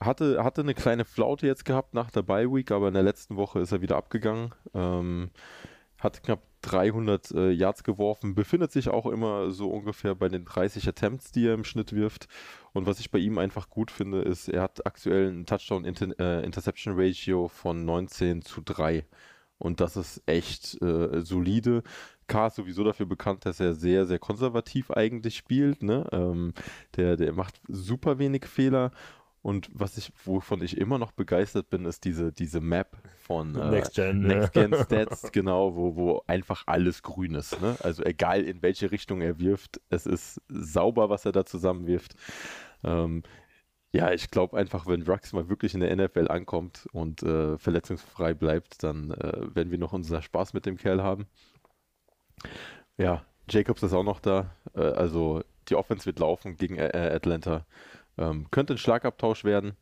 Hatte, 0.00 0.44
hatte 0.44 0.62
eine 0.62 0.74
kleine 0.74 1.04
Flaute 1.04 1.46
jetzt 1.46 1.64
gehabt 1.64 1.94
nach 1.94 2.10
der 2.10 2.22
Bye 2.22 2.52
Week, 2.52 2.70
aber 2.70 2.88
in 2.88 2.94
der 2.94 3.02
letzten 3.02 3.36
Woche 3.36 3.60
ist 3.60 3.72
er 3.72 3.82
wieder 3.82 3.96
abgegangen. 3.96 4.54
Ähm, 4.74 5.30
hat 5.98 6.22
knapp 6.22 6.40
300 6.66 7.30
äh, 7.30 7.50
Yards 7.50 7.84
geworfen, 7.84 8.34
befindet 8.34 8.72
sich 8.72 8.88
auch 8.88 9.06
immer 9.06 9.50
so 9.50 9.70
ungefähr 9.70 10.14
bei 10.14 10.28
den 10.28 10.44
30 10.44 10.88
Attempts, 10.88 11.30
die 11.30 11.46
er 11.46 11.54
im 11.54 11.64
Schnitt 11.64 11.92
wirft. 11.92 12.28
Und 12.72 12.86
was 12.86 13.00
ich 13.00 13.10
bei 13.10 13.18
ihm 13.18 13.38
einfach 13.38 13.70
gut 13.70 13.90
finde, 13.90 14.22
ist, 14.22 14.48
er 14.48 14.62
hat 14.62 14.84
aktuell 14.84 15.30
ein 15.30 15.46
Touchdown-Interception-Ratio 15.46 17.48
von 17.48 17.84
19 17.84 18.42
zu 18.42 18.60
3. 18.60 19.04
Und 19.58 19.80
das 19.80 19.96
ist 19.96 20.22
echt 20.26 20.80
äh, 20.82 21.22
solide. 21.22 21.82
K 22.26 22.48
ist 22.48 22.56
sowieso 22.56 22.84
dafür 22.84 23.06
bekannt, 23.06 23.46
dass 23.46 23.60
er 23.60 23.74
sehr, 23.74 24.06
sehr 24.06 24.18
konservativ 24.18 24.90
eigentlich 24.90 25.36
spielt. 25.36 25.82
Ne? 25.82 26.06
Ähm, 26.12 26.52
der, 26.96 27.16
der 27.16 27.32
macht 27.32 27.60
super 27.68 28.18
wenig 28.18 28.46
Fehler. 28.46 28.90
Und 29.46 29.70
was 29.72 29.96
ich, 29.96 30.12
wovon 30.24 30.60
ich 30.60 30.76
immer 30.76 30.98
noch 30.98 31.12
begeistert 31.12 31.70
bin, 31.70 31.84
ist 31.84 32.04
diese, 32.04 32.32
diese 32.32 32.60
Map 32.60 32.96
von 33.20 33.54
äh, 33.54 33.70
Next 33.70 33.94
Gen, 33.94 34.22
ne? 34.22 34.38
Next 34.38 34.54
Gen 34.54 34.74
Stats, 34.84 35.30
genau, 35.30 35.76
wo, 35.76 35.94
wo 35.94 36.22
einfach 36.26 36.64
alles 36.66 37.00
grün 37.04 37.36
ist. 37.36 37.62
Ne? 37.62 37.76
Also 37.78 38.02
egal 38.02 38.42
in 38.42 38.60
welche 38.62 38.90
Richtung 38.90 39.20
er 39.20 39.38
wirft, 39.38 39.80
es 39.88 40.04
ist 40.04 40.40
sauber, 40.48 41.10
was 41.10 41.26
er 41.26 41.30
da 41.30 41.44
zusammenwirft. 41.44 42.16
Ähm, 42.82 43.22
ja, 43.92 44.10
ich 44.10 44.32
glaube 44.32 44.56
einfach, 44.56 44.88
wenn 44.88 45.02
Rux 45.02 45.32
mal 45.32 45.48
wirklich 45.48 45.74
in 45.74 45.80
der 45.80 45.94
NFL 45.94 46.26
ankommt 46.26 46.88
und 46.90 47.22
äh, 47.22 47.56
verletzungsfrei 47.56 48.34
bleibt, 48.34 48.82
dann 48.82 49.12
äh, 49.12 49.54
werden 49.54 49.70
wir 49.70 49.78
noch 49.78 49.92
unser 49.92 50.22
Spaß 50.22 50.54
mit 50.54 50.66
dem 50.66 50.76
Kerl 50.76 51.04
haben. 51.04 51.28
Ja, 52.98 53.24
Jacobs 53.48 53.84
ist 53.84 53.92
auch 53.92 54.02
noch 54.02 54.18
da. 54.18 54.56
Äh, 54.74 54.80
also 54.80 55.44
die 55.68 55.76
Offense 55.76 56.04
wird 56.04 56.18
laufen 56.18 56.56
gegen 56.56 56.80
Atlanta. 56.80 57.64
Ähm, 58.18 58.50
könnte 58.50 58.74
ein 58.74 58.78
Schlagabtausch 58.78 59.44
werden. 59.44 59.76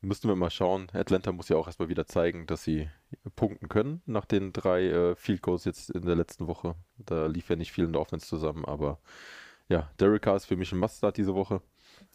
Müssten 0.00 0.28
wir 0.28 0.36
mal 0.36 0.50
schauen. 0.50 0.88
Atlanta 0.92 1.32
muss 1.32 1.48
ja 1.48 1.56
auch 1.56 1.66
erstmal 1.66 1.88
wieder 1.88 2.06
zeigen, 2.06 2.46
dass 2.46 2.62
sie 2.62 2.88
punkten 3.34 3.68
können 3.68 4.00
nach 4.06 4.24
den 4.26 4.52
drei 4.52 4.86
äh, 4.86 5.16
Field 5.16 5.42
Goals 5.42 5.64
jetzt 5.64 5.90
in 5.90 6.06
der 6.06 6.14
letzten 6.14 6.46
Woche. 6.46 6.76
Da 6.98 7.26
lief 7.26 7.50
ja 7.50 7.56
nicht 7.56 7.72
viel 7.72 7.84
in 7.84 7.92
der 7.92 8.02
Offense 8.02 8.26
zusammen, 8.26 8.64
aber 8.64 9.00
ja, 9.68 9.90
Derek 9.98 10.22
Carr 10.22 10.36
ist 10.36 10.46
für 10.46 10.56
mich 10.56 10.72
ein 10.72 10.78
Must-Start 10.78 11.16
diese 11.16 11.34
Woche. 11.34 11.60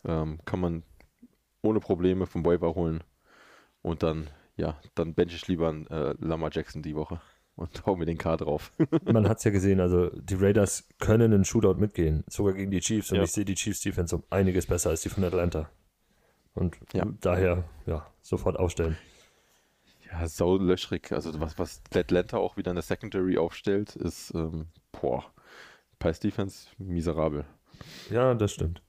Ähm, 0.05 0.39
kann 0.45 0.61
man 0.61 0.83
ohne 1.61 1.79
Probleme 1.79 2.25
vom 2.25 2.45
Waiver 2.45 2.73
holen. 2.75 3.03
Und 3.81 4.01
dann, 4.01 4.29
ja, 4.55 4.79
dann 4.95 5.13
bench 5.13 5.35
ich 5.35 5.47
lieber 5.47 5.69
einen 5.69 5.87
äh, 5.87 6.15
Lamar 6.19 6.51
Jackson 6.53 6.81
die 6.81 6.95
Woche 6.95 7.21
und 7.55 7.85
hau 7.85 7.95
mir 7.95 8.05
den 8.05 8.17
K 8.17 8.37
drauf. 8.37 8.71
Man 9.05 9.27
hat 9.27 9.37
es 9.37 9.43
ja 9.43 9.51
gesehen, 9.51 9.79
also 9.79 10.09
die 10.09 10.35
Raiders 10.35 10.87
können 10.99 11.33
einen 11.33 11.45
Shootout 11.45 11.75
mitgehen, 11.79 12.23
sogar 12.27 12.53
gegen 12.53 12.71
die 12.71 12.79
Chiefs. 12.79 13.11
Und 13.11 13.17
Ja. 13.17 13.23
ich 13.23 13.31
sehe 13.31 13.45
die 13.45 13.55
Chiefs 13.55 13.81
Defense 13.81 14.15
um 14.15 14.23
einiges 14.29 14.65
besser 14.65 14.89
als 14.89 15.01
die 15.01 15.09
von 15.09 15.23
Atlanta. 15.23 15.69
Und 16.55 16.77
Ja. 16.93 17.05
daher, 17.21 17.63
ja, 17.85 18.05
sofort 18.21 18.57
aufstellen. 18.57 18.97
ja, 20.11 20.27
sau 20.27 20.57
löchrig. 20.57 21.11
Also 21.11 21.39
was, 21.39 21.57
was 21.57 21.81
Atlanta 21.95 22.37
auch 22.37 22.55
wieder 22.57 22.69
in 22.71 22.75
der 22.75 22.83
Secondary 22.83 23.37
aufstellt, 23.37 23.95
ist, 23.95 24.31
ähm, 24.35 24.67
boah, 24.91 25.23
Pass 25.97 26.19
Defense 26.19 26.67
miserabel. 26.77 27.45
Ja, 28.11 28.33
das 28.35 28.51
stimmt. 28.53 28.81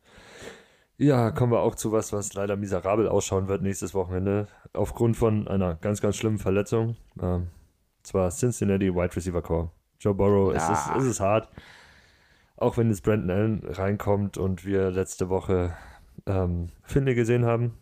Ja, 0.98 1.30
kommen 1.30 1.50
wir 1.52 1.60
auch 1.60 1.74
zu 1.74 1.90
was, 1.92 2.12
was 2.12 2.34
leider 2.34 2.56
miserabel 2.56 3.08
ausschauen 3.08 3.48
wird 3.48 3.62
nächstes 3.62 3.94
Wochenende. 3.94 4.46
Aufgrund 4.74 5.16
von 5.16 5.48
einer 5.48 5.74
ganz, 5.76 6.00
ganz 6.00 6.16
schlimmen 6.16 6.38
Verletzung. 6.38 6.96
Ähm, 7.20 7.48
zwar 8.04 8.30
Cincinnati 8.30 8.94
Wide 8.94 9.16
Receiver 9.16 9.42
Core. 9.42 9.70
Joe 9.98 10.14
Burrow, 10.14 10.54
es, 10.54 10.62
ist, 10.62 10.70
Ah. 10.70 10.96
es 10.98 11.04
ist 11.04 11.20
hart. 11.20 11.48
Auch 12.56 12.76
wenn 12.76 12.88
jetzt 12.90 13.02
Brandon 13.02 13.30
Allen 13.30 13.62
reinkommt 13.64 14.38
und 14.38 14.64
wir 14.64 14.90
letzte 14.90 15.28
Woche 15.28 15.74
ähm, 16.26 16.68
Finley 16.84 17.14
gesehen 17.14 17.44
haben, 17.44 17.74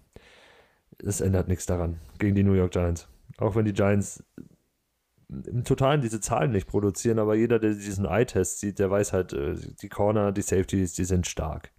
es 0.98 1.20
ändert 1.20 1.48
nichts 1.48 1.66
daran 1.66 1.98
gegen 2.18 2.34
die 2.34 2.44
New 2.44 2.54
York 2.54 2.72
Giants. 2.72 3.08
Auch 3.38 3.54
wenn 3.56 3.64
die 3.64 3.72
Giants 3.74 4.24
im 5.28 5.64
Totalen 5.64 6.00
diese 6.02 6.20
Zahlen 6.20 6.52
nicht 6.52 6.66
produzieren, 6.68 7.18
aber 7.18 7.34
jeder, 7.34 7.58
der 7.58 7.70
diesen 7.72 8.04
Eye-Test 8.04 8.60
sieht, 8.60 8.78
der 8.78 8.90
weiß 8.90 9.12
halt, 9.12 9.32
äh, 9.32 9.56
die 9.80 9.88
Corner, 9.88 10.30
die 10.32 10.42
Safeties, 10.42 10.92
die 10.94 11.04
sind 11.04 11.26
stark. 11.26 11.70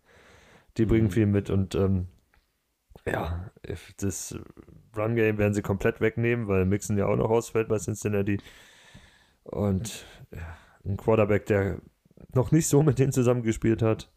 Die 0.77 0.85
bringen 0.85 1.07
Mhm. 1.07 1.11
viel 1.11 1.25
mit 1.27 1.49
und 1.49 1.75
ähm, 1.75 2.07
ja, 3.05 3.51
das 3.97 4.37
Run-Game 4.95 5.37
werden 5.37 5.53
sie 5.53 5.61
komplett 5.61 6.01
wegnehmen, 6.01 6.47
weil 6.47 6.65
Mixon 6.65 6.97
ja 6.97 7.07
auch 7.07 7.15
noch 7.15 7.29
ausfällt 7.29 7.67
bei 7.67 7.77
Cincinnati. 7.77 8.39
Und 9.43 10.05
ja, 10.31 10.57
ein 10.85 10.97
Quarterback, 10.97 11.45
der 11.45 11.79
noch 12.33 12.51
nicht 12.51 12.67
so 12.67 12.83
mit 12.83 12.99
denen 12.99 13.11
zusammengespielt 13.11 13.81
hat, 13.81 14.11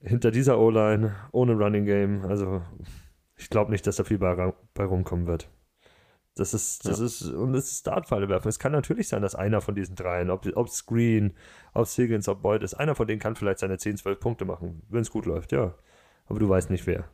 hinter 0.00 0.30
dieser 0.30 0.58
O-Line, 0.58 1.14
ohne 1.32 1.54
Running 1.54 1.84
Game, 1.84 2.24
also 2.24 2.62
ich 3.36 3.50
glaube 3.50 3.70
nicht, 3.70 3.86
dass 3.86 3.96
da 3.96 4.04
viel 4.04 4.18
bei, 4.18 4.52
bei 4.74 4.84
rumkommen 4.84 5.26
wird. 5.26 5.50
Das 6.34 6.52
ist, 6.52 6.84
das 6.86 7.00
ist, 7.00 7.22
und 7.22 7.54
es 7.54 7.72
ist 7.72 7.78
Startpfeile 7.80 8.28
werfen. 8.28 8.48
Es 8.48 8.58
kann 8.58 8.72
natürlich 8.72 9.08
sein, 9.08 9.22
dass 9.22 9.34
einer 9.34 9.62
von 9.62 9.74
diesen 9.74 9.96
dreien, 9.96 10.28
ob 10.28 10.46
ob 10.54 10.68
Screen, 10.68 11.34
ob 11.72 11.86
Higgins, 11.86 12.28
ob 12.28 12.42
Boyd 12.42 12.62
ist, 12.62 12.74
einer 12.74 12.94
von 12.94 13.06
denen 13.06 13.20
kann 13.20 13.36
vielleicht 13.36 13.60
seine 13.60 13.78
10, 13.78 13.96
12 13.96 14.20
Punkte 14.20 14.44
machen, 14.44 14.82
wenn 14.90 15.00
es 15.00 15.10
gut 15.10 15.24
läuft, 15.24 15.52
ja. 15.52 15.74
Aber 16.26 16.38
du 16.38 16.48
weißt 16.48 16.68
nicht 16.68 16.86
wer. 16.86 17.08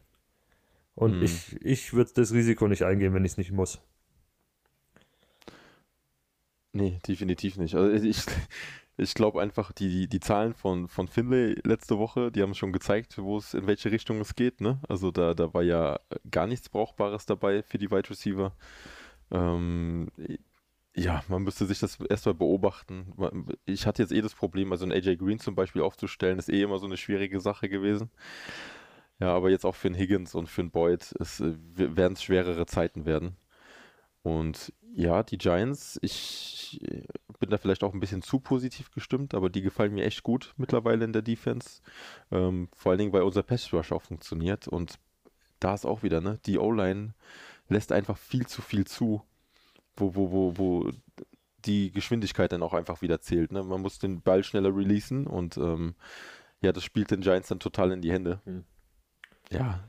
Und 0.94 1.20
Mhm. 1.20 1.22
ich, 1.22 1.56
ich 1.62 1.92
würde 1.92 2.12
das 2.14 2.32
Risiko 2.32 2.68
nicht 2.68 2.82
eingehen, 2.84 3.14
wenn 3.14 3.24
ich 3.24 3.32
es 3.32 3.38
nicht 3.38 3.52
muss. 3.52 3.80
Nee, 6.72 6.98
definitiv 7.06 7.56
nicht. 7.58 7.74
Also 7.74 7.90
ich, 8.06 8.18
ich 8.96 9.14
glaube 9.14 9.42
einfach, 9.42 9.72
die, 9.72 10.08
die 10.08 10.20
Zahlen 10.20 10.54
von, 10.54 10.88
von 10.88 11.06
Finlay 11.08 11.54
letzte 11.64 11.98
Woche, 11.98 12.32
die 12.32 12.42
haben 12.42 12.54
schon 12.54 12.72
gezeigt, 12.72 13.18
wo 13.18 13.36
es, 13.38 13.52
in 13.54 13.66
welche 13.66 13.90
Richtung 13.92 14.20
es 14.20 14.34
geht, 14.34 14.60
ne? 14.60 14.80
Also 14.88 15.10
da, 15.10 15.34
da 15.34 15.52
war 15.52 15.62
ja 15.62 16.00
gar 16.30 16.46
nichts 16.46 16.68
Brauchbares 16.70 17.26
dabei 17.26 17.62
für 17.62 17.78
die 17.78 17.90
Wide 17.90 18.08
Receiver. 18.10 18.52
Ähm, 19.32 20.08
ja, 20.96 21.24
man 21.28 21.42
müsste 21.42 21.66
sich 21.66 21.78
das 21.80 22.00
erstmal 22.00 22.34
beobachten. 22.34 23.14
Ich 23.66 23.86
hatte 23.86 24.02
jetzt 24.02 24.12
eh 24.12 24.22
das 24.22 24.34
Problem, 24.34 24.72
also 24.72 24.84
einen 24.84 24.92
AJ 24.92 25.16
Green 25.16 25.38
zum 25.38 25.54
Beispiel 25.54 25.82
aufzustellen, 25.82 26.38
ist 26.38 26.50
eh 26.50 26.62
immer 26.62 26.78
so 26.78 26.86
eine 26.86 26.98
schwierige 26.98 27.40
Sache 27.40 27.68
gewesen. 27.68 28.10
Ja, 29.22 29.36
aber 29.36 29.50
jetzt 29.50 29.64
auch 29.64 29.76
für 29.76 29.86
einen 29.86 29.94
Higgins 29.94 30.34
und 30.34 30.48
für 30.48 30.62
einen 30.62 30.72
Boyd 30.72 31.14
äh, 31.20 31.54
werden 31.76 32.14
es 32.14 32.24
schwerere 32.24 32.66
Zeiten 32.66 33.06
werden. 33.06 33.36
Und 34.24 34.72
ja, 34.96 35.22
die 35.22 35.38
Giants, 35.38 35.96
ich 36.02 36.80
äh, 36.82 37.04
bin 37.38 37.48
da 37.48 37.56
vielleicht 37.56 37.84
auch 37.84 37.94
ein 37.94 38.00
bisschen 38.00 38.22
zu 38.22 38.40
positiv 38.40 38.90
gestimmt, 38.90 39.34
aber 39.34 39.48
die 39.48 39.62
gefallen 39.62 39.94
mir 39.94 40.06
echt 40.06 40.24
gut 40.24 40.54
mittlerweile 40.56 41.04
in 41.04 41.12
der 41.12 41.22
Defense. 41.22 41.82
Ähm, 42.32 42.68
vor 42.74 42.90
allen 42.90 42.98
Dingen, 42.98 43.12
weil 43.12 43.22
unser 43.22 43.44
Pass 43.44 43.72
Rush 43.72 43.92
auch 43.92 44.02
funktioniert 44.02 44.66
und 44.66 44.98
da 45.60 45.74
ist 45.74 45.84
auch 45.84 46.02
wieder, 46.02 46.20
ne, 46.20 46.40
die 46.46 46.58
O-Line 46.58 47.14
lässt 47.68 47.92
einfach 47.92 48.18
viel 48.18 48.48
zu 48.48 48.60
viel 48.60 48.88
zu, 48.88 49.22
wo, 49.96 50.16
wo, 50.16 50.32
wo, 50.32 50.58
wo 50.58 50.90
die 51.64 51.92
Geschwindigkeit 51.92 52.50
dann 52.50 52.64
auch 52.64 52.74
einfach 52.74 53.02
wieder 53.02 53.20
zählt. 53.20 53.52
Ne? 53.52 53.62
Man 53.62 53.82
muss 53.82 54.00
den 54.00 54.20
Ball 54.20 54.42
schneller 54.42 54.74
releasen 54.74 55.28
und 55.28 55.58
ähm, 55.58 55.94
ja, 56.60 56.72
das 56.72 56.82
spielt 56.82 57.12
den 57.12 57.20
Giants 57.20 57.46
dann 57.46 57.60
total 57.60 57.92
in 57.92 58.02
die 58.02 58.10
Hände. 58.10 58.40
Hm. 58.46 58.64
Ja, 59.58 59.88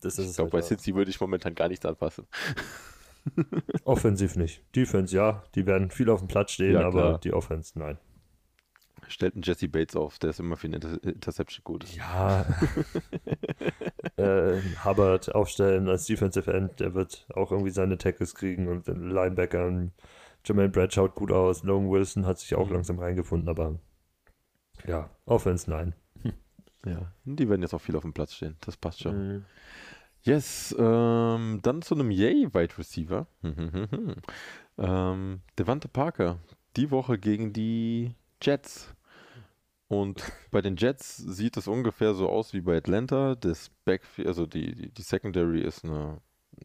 Das 0.00 0.18
ich 0.18 0.34
glaube, 0.34 0.50
bei 0.50 0.60
Cincy 0.60 0.94
würde 0.94 1.10
ich 1.10 1.20
momentan 1.20 1.54
gar 1.54 1.68
nichts 1.68 1.84
anpassen. 1.86 2.26
Offensiv 3.84 4.36
nicht. 4.36 4.62
Defense, 4.74 5.14
ja, 5.14 5.42
die 5.54 5.66
werden 5.66 5.90
viel 5.90 6.08
auf 6.10 6.20
dem 6.20 6.28
Platz 6.28 6.52
stehen, 6.52 6.74
Ja, 6.74 6.86
aber 6.86 7.18
die 7.18 7.32
Offense, 7.32 7.78
nein. 7.78 7.98
Stellt 9.08 9.34
einen 9.34 9.42
Jesse 9.42 9.68
Bates 9.68 9.96
auf, 9.96 10.18
der 10.18 10.30
ist 10.30 10.40
immer 10.40 10.56
für 10.56 10.66
eine 10.66 10.76
Inter 10.76 11.02
Interception 11.02 11.64
gut. 11.64 11.86
Ja. 11.94 12.44
äh, 14.16 14.60
Hubbard 14.84 15.34
aufstellen 15.34 15.88
als 15.88 16.06
Defensive 16.06 16.52
End, 16.52 16.78
der 16.80 16.94
wird 16.94 17.26
auch 17.34 17.50
irgendwie 17.52 17.70
seine 17.70 17.96
Tackles 17.96 18.34
kriegen 18.34 18.68
und 18.68 18.86
den 18.86 19.08
Linebackern. 19.10 19.92
Jermaine 20.44 20.68
Brad 20.68 20.92
schaut 20.92 21.14
gut 21.14 21.32
aus, 21.32 21.62
Logan 21.62 21.90
Wilson 21.90 22.26
hat 22.26 22.38
sich 22.38 22.54
auch 22.54 22.66
Mhm. 22.68 22.74
langsam 22.74 22.98
reingefunden, 22.98 23.48
aber 23.48 23.78
ja, 24.86 25.10
Offense 25.26 25.68
nein. 25.70 25.94
Ja, 26.90 27.12
die 27.24 27.48
werden 27.48 27.62
jetzt 27.62 27.74
auch 27.74 27.80
viel 27.80 27.96
auf 27.96 28.02
dem 28.02 28.12
Platz 28.12 28.34
stehen. 28.34 28.56
Das 28.60 28.76
passt 28.76 29.00
schon. 29.00 29.28
Mhm. 29.28 29.44
Yes, 30.22 30.74
ähm, 30.78 31.60
dann 31.62 31.82
zu 31.82 31.94
einem 31.94 32.10
Yay 32.10 32.52
Wide 32.52 32.76
Receiver. 32.78 33.26
ähm, 34.78 35.40
Devante 35.58 35.88
Parker, 35.88 36.38
die 36.76 36.90
Woche 36.90 37.18
gegen 37.18 37.52
die 37.52 38.14
Jets. 38.42 38.94
Und 39.86 40.22
bei 40.50 40.60
den 40.60 40.76
Jets 40.76 41.16
sieht 41.16 41.56
es 41.56 41.68
ungefähr 41.68 42.14
so 42.14 42.28
aus 42.28 42.52
wie 42.52 42.60
bei 42.60 42.76
Atlanta. 42.76 43.36
Das 43.36 43.70
Backfield, 43.84 44.28
also 44.28 44.46
die, 44.46 44.74
die, 44.74 44.90
die 44.90 45.02
Secondary 45.02 45.62
ist 45.62 45.84
eine 45.84 46.20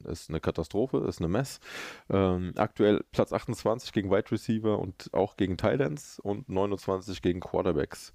ist 0.05 0.29
eine 0.29 0.39
Katastrophe, 0.39 1.05
ist 1.07 1.19
eine 1.19 1.27
Mess. 1.27 1.59
Ähm, 2.09 2.53
aktuell 2.55 3.03
Platz 3.11 3.31
28 3.31 3.91
gegen 3.91 4.09
Wide 4.09 4.31
Receiver 4.31 4.79
und 4.79 5.13
auch 5.13 5.37
gegen 5.37 5.55
Titans 5.55 6.19
und 6.19 6.49
29 6.49 7.21
gegen 7.21 7.39
Quarterbacks. 7.39 8.13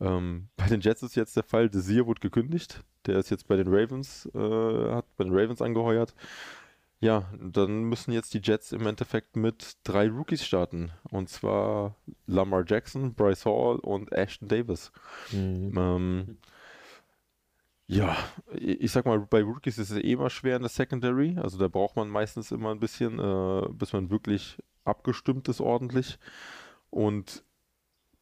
Ähm, 0.00 0.48
bei 0.56 0.66
den 0.66 0.80
Jets 0.80 1.02
ist 1.02 1.14
jetzt 1.14 1.36
der 1.36 1.44
Fall, 1.44 1.68
Desir 1.68 2.06
wurde 2.06 2.20
gekündigt. 2.20 2.84
Der 3.06 3.18
ist 3.18 3.30
jetzt 3.30 3.48
bei 3.48 3.56
den 3.56 3.68
Ravens, 3.68 4.26
äh, 4.34 4.92
hat 4.92 5.04
bei 5.16 5.24
den 5.24 5.32
Ravens 5.34 5.60
angeheuert. 5.60 6.14
Ja, 7.00 7.30
dann 7.38 7.84
müssen 7.84 8.12
jetzt 8.12 8.32
die 8.32 8.40
Jets 8.42 8.72
im 8.72 8.86
Endeffekt 8.86 9.36
mit 9.36 9.76
drei 9.84 10.08
Rookies 10.08 10.42
starten. 10.44 10.90
Und 11.10 11.28
zwar 11.28 11.96
Lamar 12.26 12.64
Jackson, 12.66 13.12
Bryce 13.12 13.44
Hall 13.44 13.76
und 13.80 14.10
Ashton 14.12 14.48
Davis. 14.48 14.90
Mhm. 15.30 15.74
Ähm, 15.76 16.38
ja, 17.86 18.16
ich 18.54 18.90
sag 18.90 19.04
mal, 19.04 19.20
bei 19.20 19.42
Rookies 19.42 19.76
ist 19.76 19.90
es 19.90 19.98
eh 19.98 20.12
immer 20.12 20.30
schwer 20.30 20.56
in 20.56 20.62
der 20.62 20.70
Secondary. 20.70 21.36
Also 21.38 21.58
da 21.58 21.68
braucht 21.68 21.96
man 21.96 22.08
meistens 22.08 22.50
immer 22.50 22.70
ein 22.70 22.80
bisschen, 22.80 23.18
äh, 23.18 23.68
bis 23.70 23.92
man 23.92 24.10
wirklich 24.10 24.56
abgestimmt 24.84 25.48
ist 25.48 25.60
ordentlich. 25.60 26.18
Und 26.88 27.44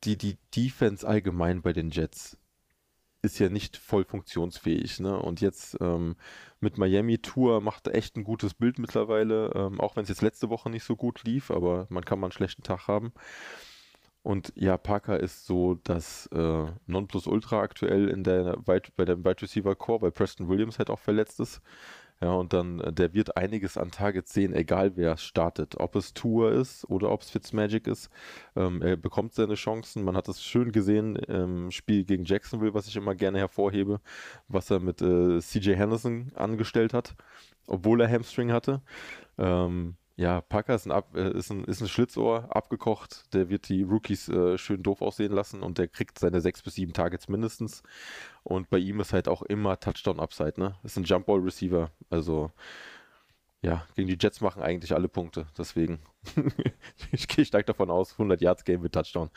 die, 0.05 0.17
die 0.17 0.39
Defense 0.55 1.07
allgemein 1.07 1.63
bei 1.63 1.73
den 1.73 1.91
Jets 1.91 2.39
ist 3.23 3.39
ja 3.39 3.49
nicht 3.49 3.77
voll 3.77 4.05
funktionsfähig. 4.05 4.99
Ne? 5.01 5.17
Und 5.17 5.41
jetzt 5.41 5.77
ähm, 5.81 6.17
mit 6.61 6.77
Miami 6.77 7.19
Tour 7.19 7.61
macht 7.61 7.87
er 7.87 7.95
echt 7.95 8.17
ein 8.17 8.25
gutes 8.25 8.55
Bild 8.55 8.79
mittlerweile, 8.79 9.53
ähm, 9.55 9.81
auch 9.81 9.95
wenn 9.97 10.03
es 10.03 10.09
jetzt 10.09 10.23
letzte 10.23 10.51
Woche 10.51 10.71
nicht 10.71 10.85
so 10.85 10.97
gut 10.97 11.23
lief, 11.23 11.51
aber 11.51 11.87
man 11.89 12.05
kann 12.05 12.19
mal 12.19 12.27
einen 12.27 12.33
schlechten 12.33 12.65
Tag 12.65 12.89
haben. 12.89 13.13
Und 14.23 14.53
ja, 14.57 14.77
Parker 14.77 15.19
ist 15.19 15.47
so 15.47 15.75
das 15.83 16.27
äh, 16.29 16.67
Nonplusultra 16.87 17.61
aktuell 17.61 18.09
in 18.09 18.23
der 18.23 18.57
Wide, 18.67 18.91
bei 18.97 19.05
dem 19.05 19.25
Wide 19.25 19.43
Receiver 19.43 19.75
Core, 19.75 20.03
weil 20.03 20.13
Preston 20.13 20.49
Williams 20.49 20.79
halt 20.79 20.91
auch 20.91 21.01
verletzt 21.01 21.41
ist. 21.41 21.61
Ja, 22.23 22.35
und 22.35 22.53
dann, 22.53 22.79
äh, 22.81 22.93
der 22.93 23.15
wird 23.15 23.37
einiges 23.37 23.77
an 23.77 23.91
Targets 23.91 24.33
sehen, 24.33 24.55
egal 24.55 24.97
wer 24.97 25.17
startet. 25.17 25.81
Ob 25.81 25.97
es 25.97 26.15
Tour 26.15 26.53
ist 26.53 26.89
oder 26.89 27.11
ob 27.11 27.23
es 27.23 27.31
Fitzmagic 27.31 27.89
ist. 27.89 28.11
Ähm, 28.55 28.81
er 28.81 28.97
bekommt 28.97 29.35
seine 29.35 29.55
Chancen. 29.55 30.05
Man 30.05 30.17
hat 30.17 30.29
es 30.29 30.41
schön 30.43 30.71
gesehen 30.71 31.17
im 31.17 31.73
Spiel 31.73 32.05
gegen 32.05 32.25
Jacksonville, 32.25 32.75
was 32.75 32.87
ich 32.87 32.95
immer 32.95 33.17
gerne 33.17 33.39
hervorhebe, 33.39 34.01
was 34.47 34.71
er 34.71 34.79
mit 34.79 35.03
äh, 35.03 35.41
CJ 35.41 35.75
Henderson 35.75 36.31
angestellt 36.37 36.95
hat, 36.95 37.17
obwohl 37.67 38.01
er 38.01 38.09
Hamstring 38.09 38.53
hatte. 38.53 38.83
Ähm, 39.39 39.97
ja, 40.23 40.41
Packer 40.41 40.77
ist 40.77 40.87
ein, 40.87 40.93
Ab, 40.93 41.17
äh, 41.17 41.37
ist, 41.37 41.51
ein, 41.51 41.65
ist 41.65 41.81
ein 41.81 41.89
Schlitzohr, 41.89 42.47
abgekocht. 42.55 43.35
Der 43.35 43.49
wird 43.49 43.69
die 43.69 43.83
Rookies 43.83 44.29
äh, 44.29 44.57
schön 44.57 44.81
doof 44.81 45.03
aussehen 45.03 45.33
lassen 45.33 45.63
und 45.63 45.79
der 45.79 45.89
kriegt 45.89 46.17
seine 46.21 46.41
sechs 46.41 46.63
bis 46.63 46.77
sieben 46.77 46.93
Targets 46.93 47.29
mindestens. 47.29 47.83
Und 48.45 48.71
bei 48.71 48.79
ihm 48.79 49.01
ist 49.01 49.13
halt 49.13 49.27
auch 49.27 49.43
immer 49.43 49.81
Touchdown-Upside, 49.81 50.61
ne? 50.61 50.77
Ist 50.85 50.97
ein 50.97 51.03
Jumpball-Receiver. 51.03 51.91
Also, 52.09 52.53
ja, 53.63 53.85
gegen 53.97 54.07
die 54.07 54.17
Jets 54.19 54.41
machen 54.41 54.63
eigentlich 54.63 54.95
alle 54.95 55.09
Punkte. 55.09 55.47
Deswegen, 55.59 55.99
ich 57.11 57.27
gehe 57.27 57.45
stark 57.45 57.67
davon 57.67 57.91
aus, 57.91 58.13
100 58.13 58.41
Yards 58.41 58.65
Game 58.65 58.83
mit 58.83 58.93
Touchdown. 58.93 59.29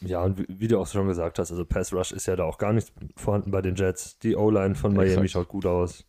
Ja, 0.00 0.22
und 0.22 0.38
wie, 0.38 0.46
wie, 0.48 0.68
du 0.68 0.80
auch 0.80 0.86
schon 0.86 1.08
gesagt 1.08 1.38
hast, 1.38 1.50
also 1.50 1.66
Pass 1.66 1.92
Rush 1.92 2.12
ist 2.12 2.24
ja 2.24 2.36
da 2.36 2.44
auch 2.44 2.56
gar 2.56 2.72
nicht 2.72 2.90
vorhanden 3.16 3.50
bei 3.50 3.60
den 3.60 3.74
Jets. 3.74 4.18
Die 4.20 4.34
O-Line 4.34 4.76
von 4.76 4.94
Miami 4.94 5.12
Exakt. 5.12 5.30
schaut 5.30 5.48
gut 5.48 5.66
aus. 5.66 6.06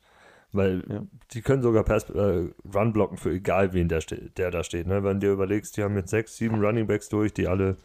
Weil 0.54 0.84
ja. 0.89 1.06
die 1.32 1.42
können 1.42 1.62
sogar 1.62 1.84
Pass, 1.84 2.10
äh, 2.10 2.48
Run 2.74 2.94
blocken 2.94 3.18
für 3.18 3.32
egal 3.32 3.74
wen 3.74 3.89
der, 3.89 4.01
der 4.01 4.51
da 4.51 4.63
steht. 4.63 4.88
Ne? 4.88 5.04
Wenn 5.04 5.20
du 5.20 5.27
dir 5.27 5.34
überlegst, 5.34 5.77
die 5.77 5.84
haben 5.84 5.96
jetzt 5.96 6.10
sechs, 6.10 6.38
sieben 6.38 6.63
Running 6.63 6.88
Backs 6.88 7.10
durch, 7.10 7.34
die 7.34 7.48
alle 7.48 7.77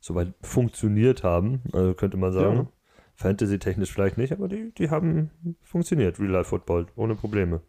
soweit 0.00 0.34
funktioniert 0.42 1.22
haben, 1.22 1.62
also 1.72 1.94
könnte 1.94 2.16
man 2.16 2.32
sagen. 2.32 2.56
Ja. 2.56 2.66
Fantasy-technisch 3.14 3.92
vielleicht 3.92 4.16
nicht, 4.16 4.32
aber 4.32 4.46
die, 4.46 4.72
die 4.74 4.90
haben 4.90 5.32
funktioniert, 5.64 6.20
Real-Life-Football, 6.20 6.86
ohne 6.94 7.16
Probleme. 7.16 7.62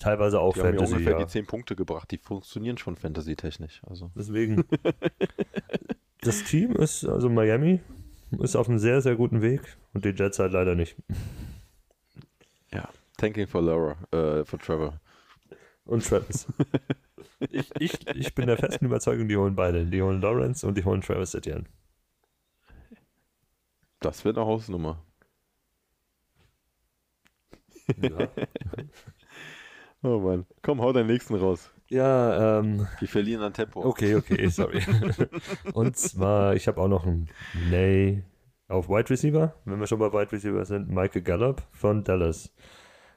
Teilweise 0.00 0.40
auch 0.40 0.54
die 0.54 0.60
Fantasy. 0.60 0.80
Haben 0.80 0.90
ja 0.90 0.96
ungefähr 0.96 1.20
ja. 1.20 1.24
die 1.24 1.30
zehn 1.30 1.46
Punkte 1.46 1.76
gebracht, 1.76 2.10
die 2.10 2.18
funktionieren 2.18 2.76
schon 2.76 2.96
Fantasy-technisch. 2.96 3.80
Also. 3.86 4.10
Deswegen. 4.16 4.64
das 6.20 6.42
Team 6.42 6.72
ist, 6.72 7.04
also 7.04 7.28
Miami, 7.28 7.80
ist 8.40 8.56
auf 8.56 8.68
einem 8.68 8.80
sehr, 8.80 9.00
sehr 9.00 9.14
guten 9.14 9.40
Weg 9.40 9.60
und 9.94 10.04
die 10.04 10.10
Jets 10.10 10.40
halt 10.40 10.52
leider 10.52 10.74
nicht. 10.74 10.96
Ja, 12.72 12.88
Tanking 13.16 13.46
for 13.46 13.62
Laura, 13.62 13.96
äh, 14.12 14.44
for 14.44 14.58
Trevor. 14.58 15.00
Und 15.84 16.04
Travis. 16.04 16.46
ich, 17.50 17.70
ich, 17.78 18.06
ich 18.08 18.34
bin 18.34 18.46
der 18.46 18.56
festen 18.56 18.86
Überzeugung, 18.86 19.28
die 19.28 19.36
holen 19.36 19.54
beide. 19.54 19.86
Die 19.86 20.02
holen 20.02 20.20
Lawrence 20.20 20.66
und 20.66 20.76
die 20.76 20.84
holen 20.84 21.00
Travis 21.00 21.34
Etienne. 21.34 21.64
Das 24.00 24.24
wird 24.24 24.36
eine 24.36 24.46
Hausnummer. 24.46 25.02
Ja. 28.00 28.28
oh 30.02 30.18
Mann. 30.18 30.46
Komm, 30.62 30.80
hau 30.80 30.92
deinen 30.92 31.06
nächsten 31.06 31.36
raus. 31.36 31.72
Ja, 31.88 32.58
ähm. 32.58 32.86
Wir 32.98 33.08
verlieren 33.08 33.42
an 33.42 33.52
Tempo. 33.54 33.84
Okay, 33.84 34.16
okay, 34.16 34.48
sorry. 34.48 34.82
und 35.72 35.96
zwar, 35.96 36.54
ich 36.56 36.66
habe 36.66 36.80
auch 36.80 36.88
noch 36.88 37.06
ein 37.06 37.28
Nay 37.70 38.24
auf 38.68 38.88
Wide 38.88 39.08
Receiver, 39.08 39.54
wenn 39.64 39.78
wir 39.78 39.86
schon 39.86 40.00
bei 40.00 40.12
Wide 40.12 40.32
Receiver 40.32 40.64
sind, 40.64 40.88
Michael 40.88 41.22
Gallup 41.22 41.62
von 41.70 42.02
Dallas 42.02 42.52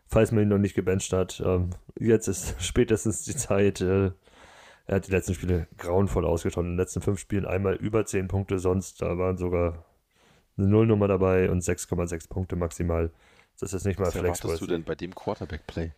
falls 0.09 0.31
man 0.31 0.43
ihn 0.43 0.49
noch 0.49 0.57
nicht 0.57 0.75
gebencht 0.75 1.13
hat. 1.13 1.41
Ähm, 1.45 1.69
jetzt 1.97 2.27
ist 2.27 2.55
spätestens 2.59 3.23
die 3.23 3.35
Zeit. 3.35 3.81
Äh, 3.81 4.11
er 4.87 4.95
hat 4.95 5.07
die 5.07 5.11
letzten 5.11 5.35
Spiele 5.35 5.67
grauenvoll 5.77 6.25
ausgeschaut. 6.25 6.63
In 6.63 6.71
den 6.71 6.77
letzten 6.77 7.01
fünf 7.01 7.19
Spielen 7.19 7.45
einmal 7.45 7.75
über 7.75 8.05
zehn 8.05 8.27
Punkte, 8.27 8.57
sonst 8.57 9.01
da 9.03 9.17
waren 9.19 9.37
sogar 9.37 9.85
eine 10.57 10.67
Nullnummer 10.67 11.07
dabei 11.07 11.51
und 11.51 11.61
6,6 11.61 12.27
Punkte 12.27 12.55
maximal. 12.55 13.11
Das 13.59 13.73
ist 13.73 13.85
nicht 13.85 13.99
mal 13.99 14.09
Flex. 14.09 14.43
Was 14.43 14.59
du 14.59 14.65
denn 14.65 14.83
bei 14.83 14.95
dem 14.95 15.13
Quarterback-Play? 15.13 15.91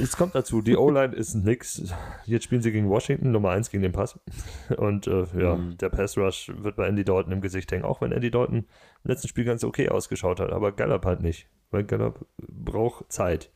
Es 0.00 0.16
kommt 0.16 0.34
dazu, 0.34 0.62
die 0.62 0.76
O-Line 0.76 1.14
ist 1.14 1.34
nix. 1.34 1.82
Jetzt 2.26 2.44
spielen 2.44 2.62
sie 2.62 2.70
gegen 2.70 2.88
Washington, 2.88 3.32
Nummer 3.32 3.50
1 3.50 3.70
gegen 3.70 3.82
den 3.82 3.92
Pass. 3.92 4.18
Und 4.76 5.08
äh, 5.08 5.26
ja, 5.36 5.56
mhm. 5.56 5.76
der 5.76 5.88
Pass-Rush 5.88 6.52
wird 6.58 6.76
bei 6.76 6.86
Andy 6.86 7.04
Dalton 7.04 7.32
im 7.32 7.40
Gesicht 7.40 7.72
hängen, 7.72 7.84
auch 7.84 8.00
wenn 8.00 8.12
Andy 8.12 8.30
Dalton 8.30 8.58
im 8.58 8.64
letzten 9.02 9.28
Spiel 9.28 9.44
ganz 9.44 9.64
okay 9.64 9.88
ausgeschaut 9.88 10.38
hat, 10.38 10.52
aber 10.52 10.72
Gallup 10.72 11.04
halt 11.04 11.22
nicht 11.22 11.48
weil 11.70 11.84
Gallup 11.84 12.26
braucht 12.38 13.12
Zeit. 13.12 13.50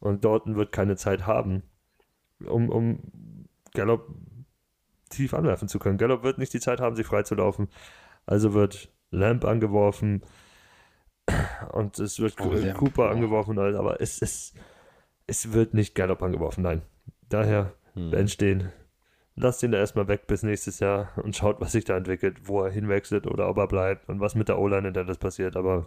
Und 0.00 0.24
Dalton 0.24 0.56
wird 0.56 0.72
keine 0.72 0.96
Zeit 0.96 1.26
haben, 1.26 1.62
um, 2.44 2.68
um 2.68 2.98
Gallup 3.72 4.08
tief 5.10 5.34
anwerfen 5.34 5.68
zu 5.68 5.78
können. 5.78 5.98
Gallup 5.98 6.22
wird 6.22 6.38
nicht 6.38 6.52
die 6.52 6.60
Zeit 6.60 6.80
haben, 6.80 6.96
sich 6.96 7.06
freizulaufen. 7.06 7.68
Also 8.26 8.54
wird 8.54 8.90
Lamp 9.10 9.44
angeworfen 9.44 10.22
und 11.72 11.98
es 11.98 12.18
wird 12.18 12.34
oh, 12.40 12.50
Cooper 12.74 13.04
Lamp. 13.04 13.16
angeworfen, 13.16 13.58
aber 13.58 14.00
es, 14.00 14.20
es, 14.22 14.54
es 15.26 15.52
wird 15.52 15.74
nicht 15.74 15.94
Gallup 15.94 16.22
angeworfen, 16.22 16.62
nein. 16.62 16.82
Daher 17.28 17.74
hm. 17.94 18.10
den, 18.40 18.72
lasst 19.36 19.62
ihn 19.62 19.72
da 19.72 19.78
erstmal 19.78 20.08
weg 20.08 20.26
bis 20.26 20.42
nächstes 20.42 20.80
Jahr 20.80 21.12
und 21.16 21.36
schaut, 21.36 21.60
was 21.60 21.72
sich 21.72 21.84
da 21.84 21.96
entwickelt, 21.96 22.48
wo 22.48 22.62
er 22.62 22.70
hinwechselt 22.70 23.26
oder 23.26 23.48
ob 23.48 23.58
er 23.58 23.68
bleibt 23.68 24.08
und 24.08 24.20
was 24.20 24.34
mit 24.34 24.48
der 24.48 24.58
O-Line 24.58 24.88
in 24.88 24.94
der 24.94 25.04
das 25.04 25.18
passiert. 25.18 25.56
Aber 25.56 25.86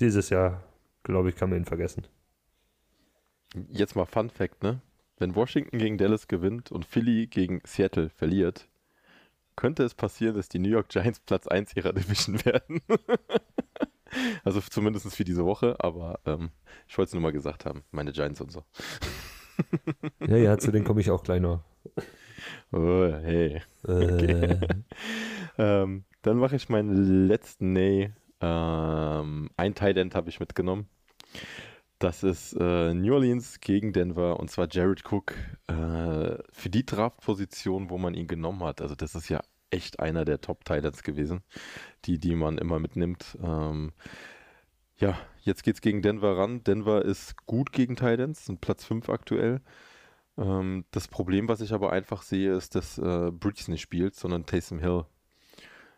dieses 0.00 0.30
Jahr 0.30 0.62
glaube 1.04 1.28
ich, 1.28 1.36
kann 1.36 1.50
man 1.50 1.60
ihn 1.60 1.64
vergessen. 1.64 2.06
Jetzt 3.68 3.94
mal 3.94 4.06
Fun 4.06 4.30
Fact, 4.30 4.62
ne? 4.62 4.80
Wenn 5.16 5.36
Washington 5.36 5.78
gegen 5.78 5.96
Dallas 5.96 6.26
gewinnt 6.26 6.72
und 6.72 6.84
Philly 6.84 7.28
gegen 7.28 7.60
Seattle 7.64 8.08
verliert, 8.08 8.68
könnte 9.54 9.84
es 9.84 9.94
passieren, 9.94 10.34
dass 10.34 10.48
die 10.48 10.58
New 10.58 10.68
York 10.68 10.88
Giants 10.88 11.20
Platz 11.26 11.46
1 11.46 11.76
ihrer 11.76 11.92
Division 11.92 12.44
werden. 12.44 12.80
also 14.44 14.60
zumindest 14.60 15.14
für 15.14 15.24
diese 15.24 15.44
Woche, 15.44 15.76
aber 15.78 16.18
ähm, 16.24 16.50
ich 16.88 16.98
wollte 16.98 17.10
es 17.10 17.14
nur 17.14 17.22
mal 17.22 17.32
gesagt 17.32 17.64
haben, 17.64 17.84
meine 17.92 18.10
Giants 18.10 18.40
und 18.40 18.50
so. 18.50 18.64
ja, 20.26 20.36
ja, 20.36 20.58
zu 20.58 20.72
denen 20.72 20.84
komme 20.84 21.00
ich 21.00 21.10
auch 21.10 21.22
gleich 21.22 21.40
noch. 21.40 21.62
Oh, 22.72 23.12
hey. 23.22 23.62
Äh. 23.86 24.14
Okay. 24.14 24.58
ähm, 25.58 26.04
dann 26.22 26.38
mache 26.38 26.56
ich 26.56 26.68
meinen 26.68 27.28
letzten 27.28 27.72
Nee. 27.72 28.12
Ähm, 28.40 29.50
ein 29.56 29.74
Tight 29.74 29.96
End 29.96 30.14
habe 30.14 30.28
ich 30.28 30.40
mitgenommen. 30.40 30.88
Das 31.98 32.22
ist 32.22 32.54
äh, 32.54 32.92
New 32.92 33.14
Orleans 33.14 33.60
gegen 33.60 33.92
Denver 33.92 34.38
und 34.38 34.50
zwar 34.50 34.68
Jared 34.70 35.02
Cook 35.10 35.34
äh, 35.68 36.36
für 36.52 36.70
die 36.70 36.84
Draftposition, 36.84 37.88
wo 37.88 37.98
man 37.98 38.14
ihn 38.14 38.26
genommen 38.26 38.62
hat. 38.64 38.80
Also 38.82 38.94
das 38.94 39.14
ist 39.14 39.28
ja 39.28 39.40
echt 39.70 40.00
einer 40.00 40.24
der 40.24 40.40
Top-Titans 40.40 41.02
gewesen, 41.02 41.42
die, 42.04 42.18
die 42.18 42.34
man 42.34 42.58
immer 42.58 42.78
mitnimmt. 42.78 43.38
Ähm, 43.42 43.92
ja, 44.98 45.18
jetzt 45.42 45.62
geht 45.64 45.76
es 45.76 45.80
gegen 45.80 46.02
Denver 46.02 46.36
ran. 46.36 46.62
Denver 46.64 47.04
ist 47.04 47.46
gut 47.46 47.72
gegen 47.72 47.96
Titans, 47.96 48.46
sind 48.46 48.60
Platz 48.60 48.84
5 48.84 49.08
aktuell. 49.08 49.60
Ähm, 50.36 50.84
das 50.90 51.08
Problem, 51.08 51.48
was 51.48 51.60
ich 51.60 51.72
aber 51.72 51.92
einfach 51.92 52.22
sehe, 52.22 52.54
ist, 52.54 52.74
dass 52.74 52.98
äh, 52.98 53.30
Bridges 53.32 53.68
nicht 53.68 53.82
spielt, 53.82 54.14
sondern 54.14 54.46
Taysom 54.46 54.78
Hill 54.78 55.06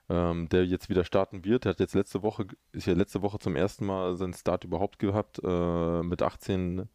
ähm, 0.09 0.49
der 0.49 0.66
jetzt 0.66 0.88
wieder 0.88 1.05
starten 1.05 1.45
wird. 1.45 1.64
Der 1.64 1.71
hat 1.71 1.81
jetzt 1.81 1.95
letzte 1.95 2.23
Woche, 2.23 2.47
ist 2.73 2.87
ja 2.87 2.95
letzte 2.95 3.23
Woche 3.23 3.38
zum 3.38 3.57
ersten 3.57 3.87
Mal 3.87 4.16
seinen 4.16 4.35
Start 4.35 4.64
überhaupt 4.64 4.99
gehabt, 4.99 5.40
äh, 5.42 6.03
mit 6.03 6.23
18 6.23 6.88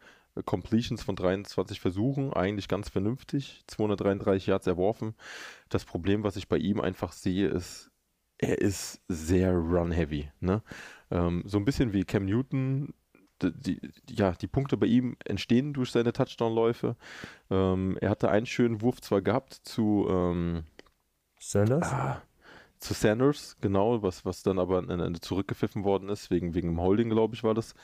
Completions 0.46 1.04
von 1.04 1.16
23 1.16 1.82
Versuchen, 1.82 2.34
eigentlich 2.34 2.68
ganz 2.68 2.90
vernünftig, 2.90 3.64
233 3.68 4.48
Yards 4.48 4.68
erworfen. 4.68 5.16
Das 5.70 5.84
Problem, 5.84 6.24
was 6.24 6.38
ich 6.38 6.48
bei 6.48 6.58
ihm 6.58 6.80
einfach 6.80 7.12
sehe, 7.12 7.50
ist, 7.50 7.92
er 8.38 8.60
ist 8.60 9.02
sehr 9.10 9.54
run-heavy. 9.54 10.32
Ne? 10.40 10.64
Ähm, 11.12 11.44
so 11.46 11.58
ein 11.58 11.66
bisschen 11.66 11.94
wie 11.94 12.06
Cam 12.06 12.26
Newton 12.26 12.94
die, 13.44 13.82
ja, 14.10 14.34
die 14.34 14.48
Punkte 14.48 14.78
bei 14.78 14.86
ihm 14.86 15.18
entstehen 15.26 15.74
durch 15.74 15.92
seine 15.92 16.14
Touchdown-Läufe. 16.14 16.96
Ähm, 17.50 17.98
er 18.00 18.12
hatte 18.12 18.30
einen 18.30 18.46
schönen 18.46 18.82
Wurf 18.82 19.02
zwar 19.02 19.22
gehabt 19.22 19.54
zu 19.64 20.08
ähm, 20.10 20.64
Sanders? 21.40 21.92
Ah, 21.92 22.22
zu 22.82 22.94
Sanders, 22.96 23.58
genau, 23.62 24.02
was, 24.02 24.26
was 24.26 24.44
dann 24.44 24.60
aber 24.60 24.84
zurückgepfiffen 25.22 25.84
worden 25.84 26.10
ist, 26.10 26.32
wegen, 26.32 26.56
wegen 26.56 26.70
dem 26.70 26.82
Holding, 26.82 27.10
glaube 27.10 27.36
ich, 27.36 27.44
war 27.44 27.54
das. 27.54 27.76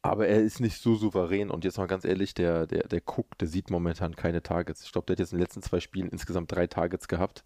Aber 0.00 0.28
er 0.28 0.40
ist 0.40 0.60
nicht 0.60 0.80
so 0.80 0.94
souverän 0.94 1.50
und 1.50 1.64
jetzt 1.64 1.76
mal 1.76 1.86
ganz 1.86 2.04
ehrlich, 2.04 2.32
der, 2.32 2.66
der, 2.68 2.86
der 2.86 3.02
Cook, 3.04 3.36
der 3.38 3.48
sieht 3.48 3.68
momentan 3.70 4.14
keine 4.14 4.42
Targets. 4.42 4.84
Ich 4.84 4.92
glaube, 4.92 5.06
der 5.06 5.14
hat 5.14 5.18
jetzt 5.18 5.32
in 5.32 5.38
den 5.38 5.42
letzten 5.42 5.62
zwei 5.62 5.80
Spielen 5.80 6.08
insgesamt 6.08 6.52
drei 6.52 6.68
Targets 6.68 7.08
gehabt. 7.08 7.44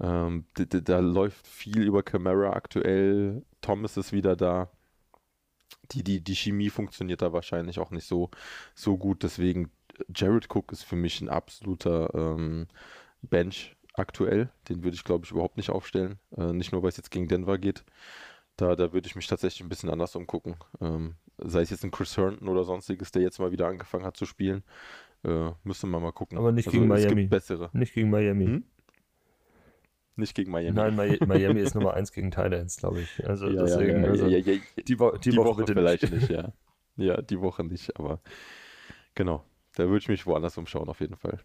Ähm, 0.00 0.46
da, 0.54 0.64
da, 0.64 0.98
läuft 1.00 1.46
viel 1.46 1.82
über 1.82 2.02
Camara 2.02 2.54
aktuell. 2.54 3.44
Thomas 3.60 3.96
ist 3.98 4.12
wieder 4.12 4.34
da. 4.34 4.70
Die, 5.92 6.02
die, 6.02 6.22
die 6.22 6.34
Chemie 6.34 6.70
funktioniert 6.70 7.22
da 7.22 7.32
wahrscheinlich 7.32 7.78
auch 7.78 7.90
nicht 7.90 8.06
so, 8.06 8.30
so 8.74 8.96
gut. 8.96 9.22
Deswegen, 9.22 9.70
Jared 10.14 10.48
Cook 10.50 10.72
ist 10.72 10.84
für 10.84 10.96
mich 10.96 11.20
ein 11.20 11.28
absoluter 11.28 12.12
ähm, 12.14 12.66
Bench 13.22 13.73
aktuell. 13.94 14.50
Den 14.68 14.84
würde 14.84 14.94
ich, 14.94 15.04
glaube 15.04 15.24
ich, 15.24 15.30
überhaupt 15.30 15.56
nicht 15.56 15.70
aufstellen. 15.70 16.18
Äh, 16.36 16.52
nicht 16.52 16.72
nur, 16.72 16.82
weil 16.82 16.90
es 16.90 16.96
jetzt 16.96 17.10
gegen 17.10 17.28
Denver 17.28 17.58
geht. 17.58 17.84
Da, 18.56 18.76
da 18.76 18.92
würde 18.92 19.06
ich 19.06 19.16
mich 19.16 19.26
tatsächlich 19.26 19.62
ein 19.62 19.68
bisschen 19.68 19.90
anders 19.90 20.14
umgucken. 20.14 20.56
Ähm, 20.80 21.14
sei 21.38 21.62
es 21.62 21.70
jetzt 21.70 21.84
ein 21.84 21.90
Chris 21.90 22.16
Herndon 22.16 22.48
oder 22.48 22.64
sonstiges, 22.64 23.10
der 23.10 23.22
jetzt 23.22 23.40
mal 23.40 23.50
wieder 23.50 23.66
angefangen 23.66 24.04
hat 24.04 24.16
zu 24.16 24.26
spielen. 24.26 24.62
Äh, 25.24 25.50
müssen 25.64 25.90
wir 25.90 25.98
mal 25.98 26.12
gucken. 26.12 26.38
Aber 26.38 26.52
nicht 26.52 26.66
also, 26.66 26.78
gegen 26.78 26.88
Miami. 26.88 27.06
Es 27.06 27.16
gibt 27.16 27.30
bessere. 27.30 27.70
Nicht 27.72 27.94
gegen 27.94 28.10
Miami. 28.10 28.46
Hm? 28.46 28.64
Nicht 30.16 30.34
gegen 30.34 30.52
Miami. 30.52 30.72
Nein, 30.76 30.94
Miami 31.26 31.60
ist 31.60 31.74
Nummer 31.74 31.94
1 31.94 32.12
gegen 32.12 32.30
Thailands, 32.30 32.76
glaube 32.76 33.00
ich. 33.00 33.26
Also 33.26 33.48
ja, 33.48 33.62
deswegen, 33.62 34.02
ja, 34.02 34.06
ja, 34.06 34.10
also 34.10 34.28
die, 34.28 34.62
die, 34.82 35.00
Wo 35.00 35.10
die, 35.12 35.36
Woche, 35.36 35.62
Woche 35.62 35.66
vielleicht 35.66 36.02
nicht. 36.02 36.12
nicht. 36.12 36.30
ja. 36.30 36.52
Ja, 36.96 37.20
die 37.20 37.40
Woche 37.40 37.64
nicht, 37.64 37.98
aber 37.98 38.20
genau. 39.16 39.44
Da 39.74 39.88
würde 39.88 39.98
ich 39.98 40.08
mich 40.08 40.26
woanders 40.26 40.56
umschauen, 40.56 40.88
auf 40.88 41.00
jeden 41.00 41.16
Fall. 41.16 41.40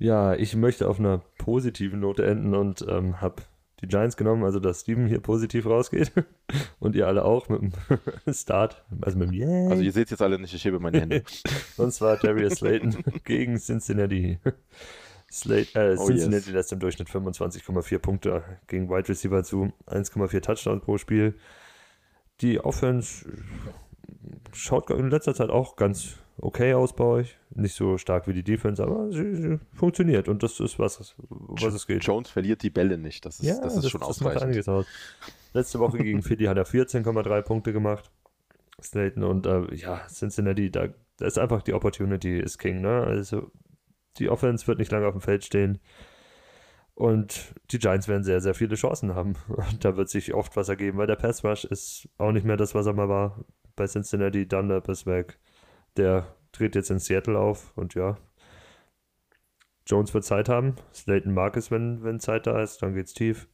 Ja, 0.00 0.34
ich 0.34 0.56
möchte 0.56 0.88
auf 0.88 0.98
einer 0.98 1.18
positiven 1.36 2.00
Note 2.00 2.24
enden 2.24 2.54
und 2.54 2.84
ähm, 2.88 3.20
habe 3.20 3.42
die 3.82 3.86
Giants 3.86 4.16
genommen, 4.16 4.44
also 4.44 4.58
dass 4.58 4.80
Steven 4.80 5.06
hier 5.06 5.20
positiv 5.20 5.66
rausgeht 5.66 6.10
und 6.80 6.96
ihr 6.96 7.06
alle 7.06 7.22
auch 7.22 7.50
mit 7.50 7.60
dem 7.60 7.72
Start, 8.34 8.82
also 9.02 9.18
mit 9.18 9.30
dem 9.30 9.34
Yeah. 9.34 9.70
Also 9.70 9.82
ihr 9.82 9.92
seht 9.92 10.10
jetzt 10.10 10.22
alle 10.22 10.38
nicht, 10.38 10.54
ich 10.54 10.64
hebe 10.64 10.80
meine 10.80 11.02
Hände. 11.02 11.22
und 11.76 11.92
zwar 11.92 12.16
Darius 12.16 12.54
Slayton 12.54 12.96
gegen 13.24 13.58
Cincinnati. 13.58 14.38
Slate, 15.30 15.68
äh, 15.74 15.96
oh, 15.98 16.06
Cincinnati 16.06 16.46
yes. 16.46 16.54
lässt 16.54 16.72
im 16.72 16.80
Durchschnitt 16.80 17.08
25,4 17.08 17.98
Punkte 17.98 18.42
gegen 18.68 18.88
Wide 18.88 19.10
Receiver 19.10 19.44
zu, 19.44 19.70
1,4 19.86 20.40
Touchdowns 20.40 20.82
pro 20.82 20.96
Spiel. 20.96 21.34
Die 22.40 22.58
Offense 22.58 23.30
schaut 24.54 24.88
in 24.88 25.10
letzter 25.10 25.34
Zeit 25.34 25.50
auch 25.50 25.76
ganz 25.76 26.16
okay 26.40 26.74
aus 26.74 26.94
bei 26.94 27.04
euch. 27.04 27.38
Nicht 27.50 27.74
so 27.74 27.98
stark 27.98 28.26
wie 28.26 28.32
die 28.32 28.42
Defense, 28.42 28.82
aber 28.82 29.10
sie, 29.12 29.34
sie 29.34 29.58
funktioniert 29.72 30.28
und 30.28 30.42
das 30.42 30.60
ist 30.60 30.78
was, 30.78 31.14
was 31.28 31.74
es 31.74 31.86
geht. 31.86 32.04
Jones 32.04 32.30
verliert 32.30 32.62
die 32.62 32.70
Bälle 32.70 32.98
nicht, 32.98 33.24
das 33.26 33.40
ist, 33.40 33.46
ja, 33.46 33.60
das 33.60 33.76
ist 33.76 33.84
das, 33.84 33.90
schon 33.90 34.00
das 34.00 34.10
ausreichend. 34.10 34.34
Macht 34.34 34.44
einiges 34.44 34.68
aus. 34.68 34.86
Letzte 35.52 35.78
Woche 35.80 35.98
gegen 35.98 36.22
Philly 36.22 36.44
hat 36.44 36.56
er 36.56 36.66
14,3 36.66 37.42
Punkte 37.42 37.72
gemacht. 37.72 38.10
Slayton 38.82 39.24
und 39.24 39.46
äh, 39.46 39.74
ja, 39.74 40.06
Cincinnati, 40.08 40.70
da, 40.70 40.88
da 41.18 41.26
ist 41.26 41.38
einfach 41.38 41.62
die 41.62 41.74
Opportunity 41.74 42.38
ist 42.38 42.58
King, 42.58 42.80
ne? 42.80 43.02
Also 43.02 43.50
die 44.18 44.28
Offense 44.28 44.66
wird 44.66 44.78
nicht 44.78 44.90
lange 44.90 45.06
auf 45.06 45.14
dem 45.14 45.20
Feld 45.20 45.44
stehen. 45.44 45.80
Und 46.94 47.54
die 47.70 47.78
Giants 47.78 48.08
werden 48.08 48.24
sehr, 48.24 48.40
sehr 48.40 48.54
viele 48.54 48.74
Chancen 48.74 49.14
haben. 49.14 49.34
Und 49.48 49.84
da 49.84 49.96
wird 49.96 50.08
sich 50.08 50.34
oft 50.34 50.56
was 50.56 50.68
ergeben, 50.68 50.98
weil 50.98 51.06
der 51.06 51.16
Pass 51.16 51.44
Rush 51.44 51.64
ist 51.64 52.08
auch 52.18 52.32
nicht 52.32 52.44
mehr 52.44 52.56
das, 52.56 52.74
was 52.74 52.86
er 52.86 52.92
mal 52.92 53.08
war. 53.08 53.44
Bei 53.76 53.86
Cincinnati, 53.86 54.46
Dunlap 54.46 54.88
ist 54.88 55.06
weg. 55.06 55.38
Der 55.96 56.34
tritt 56.52 56.74
jetzt 56.74 56.90
in 56.90 56.98
Seattle 56.98 57.38
auf 57.38 57.76
und 57.76 57.94
ja. 57.94 58.18
Jones 59.86 60.14
wird 60.14 60.24
Zeit 60.24 60.48
haben. 60.48 60.76
Slayton 60.92 61.34
mag 61.34 61.56
es, 61.56 61.70
wenn, 61.70 62.02
wenn 62.04 62.20
Zeit 62.20 62.46
da 62.46 62.62
ist, 62.62 62.82
dann 62.82 62.94
geht's 62.94 63.14
tief. 63.14 63.48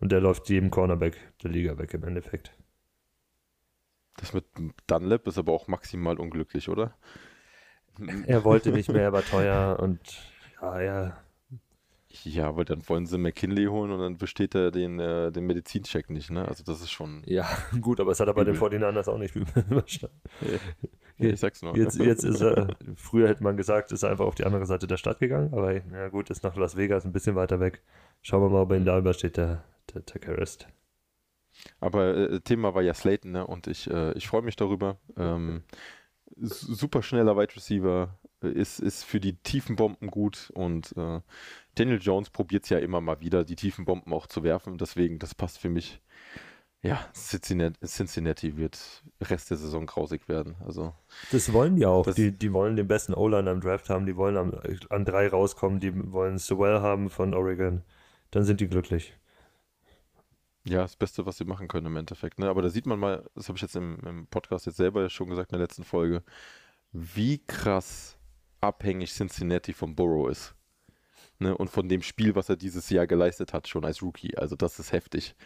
Und 0.00 0.12
der 0.12 0.20
läuft 0.20 0.48
jedem 0.48 0.70
Cornerback 0.70 1.16
der 1.42 1.50
Liga 1.50 1.76
weg 1.78 1.92
im 1.94 2.04
Endeffekt. 2.04 2.52
Das 4.16 4.32
mit 4.32 4.44
Dunlap 4.86 5.26
ist 5.26 5.38
aber 5.38 5.52
auch 5.52 5.68
maximal 5.68 6.18
unglücklich, 6.18 6.68
oder? 6.68 6.96
Er 8.26 8.44
wollte 8.44 8.70
nicht 8.70 8.88
mehr, 8.88 9.02
er 9.02 9.12
war 9.12 9.24
teuer 9.24 9.78
und 9.80 10.00
ja, 10.60 10.80
ja. 10.80 11.16
Ja, 12.10 12.48
aber 12.48 12.64
dann 12.64 12.88
wollen 12.88 13.06
sie 13.06 13.18
McKinley 13.18 13.66
holen 13.66 13.90
und 13.90 14.00
dann 14.00 14.16
besteht 14.16 14.54
er 14.54 14.70
den, 14.70 14.98
äh, 14.98 15.30
den 15.30 15.44
Medizincheck 15.46 16.08
nicht, 16.08 16.30
ne? 16.30 16.48
Also 16.48 16.64
das 16.64 16.80
ist 16.80 16.90
schon. 16.90 17.22
Ja, 17.26 17.46
gut, 17.80 18.00
aber 18.00 18.12
es 18.12 18.20
hat 18.20 18.28
er 18.28 18.34
bei 18.34 18.44
den 18.44 18.56
49ers 18.56 19.10
auch 19.10 19.18
nicht 19.18 19.36
überstanden. 19.36 20.20
Ja, 21.20 21.30
ich 21.30 21.40
sag's 21.40 21.62
nur. 21.62 21.76
Jetzt, 21.76 21.98
jetzt 21.98 22.22
ist 22.22 22.40
er, 22.40 22.76
früher 22.94 23.28
hätte 23.28 23.42
man 23.42 23.56
gesagt, 23.56 23.90
ist 23.90 24.04
er 24.04 24.10
einfach 24.10 24.24
auf 24.24 24.36
die 24.36 24.44
andere 24.44 24.66
Seite 24.66 24.86
der 24.86 24.98
Stadt 24.98 25.18
gegangen, 25.18 25.52
aber 25.52 25.72
ja 25.72 26.08
gut, 26.10 26.30
ist 26.30 26.44
nach 26.44 26.54
Las 26.54 26.76
Vegas 26.76 27.04
ein 27.04 27.12
bisschen 27.12 27.34
weiter 27.34 27.58
weg. 27.58 27.82
Schauen 28.22 28.40
wir 28.40 28.48
mal, 28.48 28.62
ob 28.62 28.70
er 28.70 28.76
ihn 28.76 28.84
da 28.84 28.96
übersteht, 28.96 29.36
der, 29.36 29.64
der 29.92 30.06
Terrorist. 30.06 30.68
Aber 31.80 32.16
äh, 32.16 32.40
Thema 32.40 32.74
war 32.76 32.82
ja 32.82 32.94
Slayton, 32.94 33.32
ne? 33.32 33.44
Und 33.44 33.66
ich, 33.66 33.90
äh, 33.90 34.12
ich 34.12 34.28
freue 34.28 34.42
mich 34.42 34.54
darüber. 34.54 34.98
Ähm, 35.16 35.64
super 36.36 37.02
schneller 37.02 37.36
Wide 37.36 37.56
Receiver, 37.56 38.16
ist, 38.40 38.78
ist 38.78 39.04
für 39.04 39.20
die 39.20 39.36
tiefen 39.36 39.76
Bomben 39.76 40.08
gut 40.08 40.50
und 40.54 40.96
äh, 40.96 41.20
Daniel 41.74 42.00
Jones 42.00 42.30
probiert 42.30 42.64
es 42.64 42.70
ja 42.70 42.78
immer 42.78 43.00
mal 43.00 43.20
wieder, 43.20 43.44
die 43.44 43.56
tiefen 43.56 43.84
Bomben 43.84 44.12
auch 44.12 44.26
zu 44.26 44.42
werfen. 44.42 44.78
Deswegen, 44.78 45.18
das 45.18 45.34
passt 45.34 45.58
für 45.58 45.68
mich. 45.68 46.00
Ja, 46.80 47.00
Cincinnati, 47.12 47.84
Cincinnati 47.84 48.56
wird 48.56 49.02
Rest 49.20 49.50
der 49.50 49.56
Saison 49.56 49.84
grausig 49.86 50.28
werden. 50.28 50.54
Also, 50.64 50.94
das 51.32 51.52
wollen 51.52 51.74
die 51.74 51.86
auch. 51.86 52.12
Die, 52.14 52.30
die 52.30 52.52
wollen 52.52 52.76
den 52.76 52.86
besten 52.86 53.14
O-Liner 53.14 53.50
im 53.50 53.60
Draft 53.60 53.90
haben. 53.90 54.06
Die 54.06 54.16
wollen 54.16 54.36
an, 54.36 54.54
an 54.88 55.04
drei 55.04 55.26
rauskommen. 55.26 55.80
Die 55.80 56.12
wollen 56.12 56.38
Sewell 56.38 56.80
haben 56.80 57.10
von 57.10 57.34
Oregon. 57.34 57.82
Dann 58.30 58.44
sind 58.44 58.60
die 58.60 58.68
glücklich. 58.68 59.14
Ja, 60.64 60.82
das 60.82 60.96
Beste, 60.96 61.26
was 61.26 61.38
sie 61.38 61.44
machen 61.44 61.66
können 61.66 61.86
im 61.86 61.96
Endeffekt. 61.96 62.38
Ne? 62.38 62.48
Aber 62.48 62.62
da 62.62 62.68
sieht 62.68 62.86
man 62.86 63.00
mal, 63.00 63.28
das 63.34 63.48
habe 63.48 63.56
ich 63.56 63.62
jetzt 63.62 63.74
im, 63.74 63.98
im 64.06 64.26
Podcast 64.28 64.66
jetzt 64.66 64.76
selber 64.76 65.08
schon 65.08 65.28
gesagt 65.28 65.50
in 65.50 65.58
der 65.58 65.64
letzten 65.66 65.84
Folge, 65.84 66.22
wie 66.92 67.38
krass 67.38 68.17
abhängig 68.60 69.12
Cincinnati 69.12 69.72
vom 69.72 69.94
Burrow 69.94 70.30
ist. 70.30 70.54
Ne? 71.38 71.56
Und 71.56 71.70
von 71.70 71.88
dem 71.88 72.02
Spiel, 72.02 72.34
was 72.34 72.48
er 72.48 72.56
dieses 72.56 72.90
Jahr 72.90 73.06
geleistet 73.06 73.52
hat, 73.52 73.68
schon 73.68 73.84
als 73.84 74.02
Rookie. 74.02 74.36
Also 74.36 74.56
das 74.56 74.78
ist 74.78 74.92
heftig. 74.92 75.36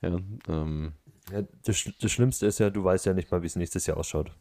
Ja, 0.00 0.18
ähm. 0.48 0.92
ja 1.30 1.42
das, 1.64 1.90
das 2.00 2.12
Schlimmste 2.12 2.46
ist 2.46 2.58
ja, 2.58 2.70
du 2.70 2.84
weißt 2.84 3.06
ja 3.06 3.14
nicht 3.14 3.30
mal, 3.30 3.42
wie 3.42 3.46
es 3.46 3.56
nächstes 3.56 3.86
Jahr 3.86 3.96
ausschaut. 3.96 4.32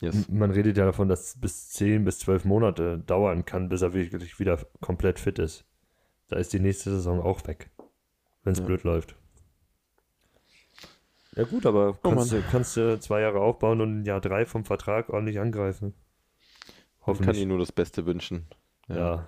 Yes. 0.00 0.28
Man 0.28 0.50
redet 0.50 0.76
ja 0.76 0.84
davon, 0.84 1.08
dass 1.08 1.28
es 1.28 1.40
bis 1.40 1.68
10 1.70 2.04
bis 2.04 2.18
12 2.18 2.44
Monate 2.44 2.98
dauern 2.98 3.44
kann, 3.44 3.68
bis 3.68 3.82
er 3.82 3.92
wirklich 3.92 4.40
wieder 4.40 4.58
komplett 4.80 5.20
fit 5.20 5.38
ist. 5.38 5.64
Da 6.28 6.36
ist 6.36 6.52
die 6.52 6.58
nächste 6.58 6.90
Saison 6.90 7.20
auch 7.20 7.46
weg 7.46 7.70
wenn 8.44 8.52
es 8.52 8.60
ja. 8.60 8.64
blöd 8.64 8.84
läuft. 8.84 9.16
Ja 11.34 11.42
gut, 11.44 11.66
aber 11.66 11.98
oh 12.02 12.10
kannst, 12.10 12.32
oh 12.32 12.36
du, 12.36 12.42
kannst 12.42 12.76
du 12.76 13.00
zwei 13.00 13.22
Jahre 13.22 13.40
aufbauen 13.40 13.80
und 13.80 14.00
ein 14.00 14.04
Jahr 14.04 14.20
drei 14.20 14.46
vom 14.46 14.64
Vertrag 14.64 15.08
ordentlich 15.08 15.40
angreifen. 15.40 15.94
Hoffentlich. 17.06 17.20
Ich 17.20 17.26
kann 17.26 17.36
ihnen 17.36 17.48
nur 17.48 17.58
das 17.58 17.72
Beste 17.72 18.06
wünschen. 18.06 18.46
Ja. 18.88 18.96
ja. 18.96 19.26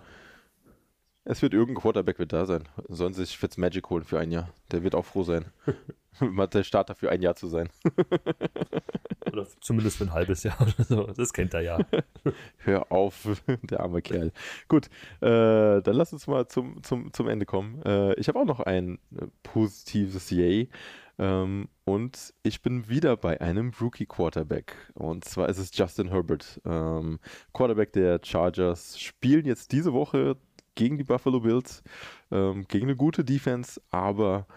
Es 1.28 1.42
wird 1.42 1.54
irgendein 1.54 1.82
Quarterback 1.82 2.20
wird 2.20 2.32
da 2.32 2.46
sein. 2.46 2.68
Sollen 2.88 3.12
sie 3.12 3.24
sich 3.24 3.36
Fitzmagic 3.36 3.90
holen 3.90 4.04
für 4.04 4.20
ein 4.20 4.30
Jahr. 4.30 4.48
Der 4.70 4.84
wird 4.84 4.94
auch 4.94 5.04
froh 5.04 5.24
sein. 5.24 5.46
mal 6.20 6.46
der 6.46 6.62
Starter 6.62 6.94
für 6.94 7.10
ein 7.10 7.20
Jahr 7.20 7.34
zu 7.34 7.48
sein. 7.48 7.68
oder 9.32 9.46
zumindest 9.60 9.98
für 9.98 10.04
ein 10.04 10.12
halbes 10.12 10.44
Jahr 10.44 10.56
oder 10.60 10.84
so. 10.84 11.02
Das 11.08 11.32
kennt 11.32 11.52
er 11.54 11.62
ja. 11.62 11.78
Hör 12.58 12.92
auf, 12.92 13.26
der 13.62 13.80
arme 13.80 14.02
Kerl. 14.02 14.32
Gut, 14.68 14.86
äh, 15.20 15.82
dann 15.82 15.96
lass 15.96 16.12
uns 16.12 16.28
mal 16.28 16.46
zum, 16.46 16.82
zum, 16.84 17.12
zum 17.12 17.28
Ende 17.28 17.44
kommen. 17.44 17.82
Äh, 17.82 18.14
ich 18.14 18.28
habe 18.28 18.38
auch 18.38 18.46
noch 18.46 18.60
ein 18.60 19.00
äh, 19.16 19.26
positives 19.42 20.30
Yay. 20.30 20.70
Ähm, 21.18 21.68
und 21.86 22.34
ich 22.42 22.62
bin 22.62 22.88
wieder 22.88 23.16
bei 23.16 23.40
einem 23.40 23.72
Rookie-Quarterback. 23.80 24.74
Und 24.94 25.24
zwar 25.24 25.48
ist 25.48 25.58
es 25.58 25.70
Justin 25.72 26.08
Herbert. 26.08 26.60
Ähm, 26.64 27.20
Quarterback 27.54 27.92
der 27.92 28.20
Chargers 28.22 28.98
spielen 28.98 29.46
jetzt 29.46 29.70
diese 29.70 29.92
Woche 29.92 30.36
gegen 30.74 30.98
die 30.98 31.04
Buffalo 31.04 31.40
Bills, 31.40 31.84
ähm, 32.32 32.66
gegen 32.66 32.86
eine 32.86 32.96
gute 32.96 33.24
Defense, 33.24 33.80
aber 33.90 34.48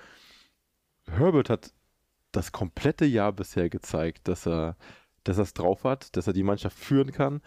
Herbert 1.08 1.52
hat 1.52 1.72
das 2.32 2.52
komplette 2.52 3.06
Jahr 3.06 3.32
bisher 3.32 3.70
gezeigt, 3.70 4.28
dass 4.28 4.48
er 4.48 4.76
dass 5.24 5.38
es 5.38 5.54
drauf 5.54 5.84
hat, 5.84 6.16
dass 6.16 6.28
er 6.28 6.34
die 6.34 6.44
Mannschaft 6.44 6.78
führen 6.78 7.12
kann. 7.12 7.42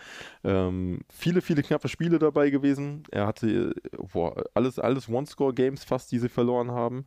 Ähm, 0.45 1.01
viele, 1.11 1.41
viele 1.41 1.63
knappe 1.63 1.89
Spiele 1.89 2.19
dabei 2.19 2.51
gewesen. 2.51 3.05
Er 3.11 3.27
hatte 3.27 3.75
boah, 4.13 4.45
alles, 4.55 4.79
alles 4.79 5.09
One-Score-Games 5.09 5.85
fast, 5.85 6.13
die 6.13 6.19
sie 6.19 6.29
verloren 6.29 6.71
haben. 6.71 7.07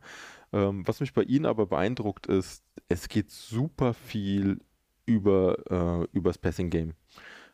Ähm, 0.56 0.86
was 0.86 1.00
mich 1.00 1.12
bei 1.12 1.22
ihnen 1.22 1.46
aber 1.46 1.66
beeindruckt 1.66 2.26
ist, 2.26 2.64
es 2.88 3.08
geht 3.08 3.30
super 3.30 3.94
viel 3.94 4.60
über 5.04 5.56
äh, 5.70 6.16
übers 6.16 6.38
Passing-Game 6.38 6.94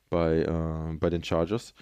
bei, 0.08 0.42
äh, 0.42 0.96
bei 0.98 1.10
den 1.10 1.24
Chargers. 1.24 1.74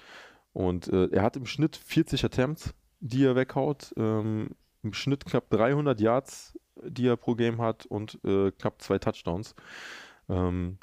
Und 0.52 0.88
äh, 0.88 1.08
er 1.10 1.22
hat 1.22 1.36
im 1.36 1.46
Schnitt 1.46 1.76
40 1.76 2.24
Attempts, 2.24 2.74
die 3.00 3.24
er 3.24 3.36
weghaut. 3.36 3.92
Ähm, 3.96 4.50
Im 4.82 4.92
Schnitt 4.92 5.24
knapp 5.26 5.50
300 5.50 6.00
Yards 6.00 6.54
die 6.84 7.06
er 7.06 7.16
pro 7.16 7.34
Game 7.34 7.60
hat 7.60 7.86
und 7.86 8.18
äh, 8.24 8.50
knapp 8.52 8.80
zwei 8.80 8.98
Touchdowns. 8.98 9.54
Ähm, 10.28 10.78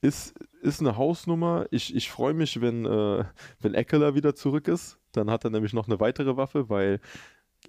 ist, 0.00 0.38
ist 0.62 0.80
eine 0.80 0.96
Hausnummer. 0.96 1.66
Ich, 1.70 1.94
ich 1.94 2.10
freue 2.10 2.34
mich, 2.34 2.60
wenn, 2.60 2.84
äh, 2.84 3.24
wenn 3.60 3.74
Eckler 3.74 4.14
wieder 4.14 4.34
zurück 4.34 4.68
ist. 4.68 4.98
Dann 5.12 5.30
hat 5.30 5.44
er 5.44 5.50
nämlich 5.50 5.72
noch 5.72 5.88
eine 5.88 6.00
weitere 6.00 6.36
Waffe, 6.36 6.68
weil 6.68 7.00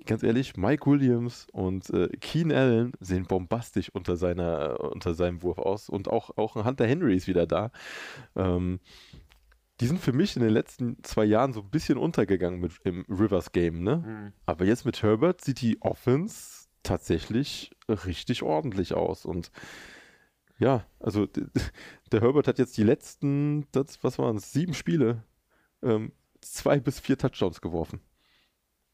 ganz 0.06 0.24
ehrlich, 0.24 0.58
Mike 0.58 0.90
Williams 0.90 1.48
und 1.52 1.90
äh, 1.90 2.10
Keen 2.20 2.52
Allen 2.52 2.94
sehen 3.00 3.26
bombastisch 3.26 3.90
unter, 3.94 4.18
seiner, 4.18 4.80
unter 4.92 5.14
seinem 5.14 5.42
Wurf 5.42 5.58
aus. 5.58 5.90
Und 5.90 6.08
auch, 6.08 6.38
auch 6.38 6.56
ein 6.56 6.66
Hunter 6.66 6.86
Henry 6.86 7.16
ist 7.16 7.28
wieder 7.28 7.46
da. 7.46 7.72
Ähm, 8.36 8.80
die 9.80 9.88
sind 9.88 10.00
für 10.00 10.14
mich 10.14 10.36
in 10.36 10.44
den 10.44 10.52
letzten 10.52 11.04
zwei 11.04 11.26
Jahren 11.26 11.54
so 11.54 11.62
ein 11.62 11.70
bisschen 11.70 11.98
untergegangen 11.98 12.60
mit, 12.60 12.74
im 12.84 13.06
Rivers 13.10 13.52
Game, 13.52 13.84
ne? 13.84 13.98
Mhm. 13.98 14.34
Aber 14.46 14.66
jetzt 14.66 14.86
mit 14.86 15.02
Herbert 15.02 15.42
sieht 15.42 15.62
die 15.62 15.82
Offense 15.82 16.68
tatsächlich 16.84 17.72
richtig 17.90 18.44
ordentlich 18.44 18.94
aus. 18.94 19.26
Und 19.26 19.52
ja, 20.60 20.86
also 21.00 21.26
der 22.12 22.22
Herbert 22.22 22.48
hat 22.48 22.60
jetzt 22.60 22.78
die 22.78 22.84
letzten, 22.84 23.68
das, 23.72 24.04
was 24.04 24.20
waren 24.20 24.38
es, 24.38 24.52
sieben 24.52 24.74
Spiele, 24.74 25.24
ähm, 25.82 26.12
zwei 26.42 26.80
bis 26.80 27.00
vier 27.00 27.18
Touchdowns 27.18 27.62
geworfen. 27.62 28.00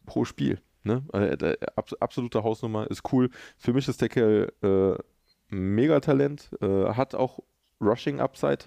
Pro 0.06 0.26
Spiel. 0.26 0.62
Ne? 0.84 1.04
Also, 1.12 1.46
äh, 1.46 1.58
absolute 2.00 2.44
Hausnummer, 2.44 2.89
ist 2.89 3.12
cool. 3.12 3.30
Für 3.58 3.74
mich 3.74 3.88
ist 3.88 4.02
der 4.02 4.10
Kerl 4.10 4.52
äh, 4.62 5.56
Megatalent, 5.56 6.52
äh, 6.62 6.94
hat 6.94 7.15
auch 7.15 7.39
Rushing 7.82 8.20
Upside. 8.20 8.65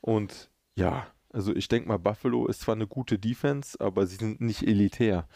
Und 0.00 0.50
ja, 0.74 1.06
also 1.32 1.54
ich 1.54 1.68
denke 1.68 1.88
mal, 1.88 1.98
Buffalo 1.98 2.46
ist 2.46 2.60
zwar 2.60 2.74
eine 2.74 2.86
gute 2.86 3.18
Defense, 3.18 3.78
aber 3.80 4.06
sie 4.06 4.16
sind 4.16 4.40
nicht 4.40 4.62
elitär. 4.62 5.28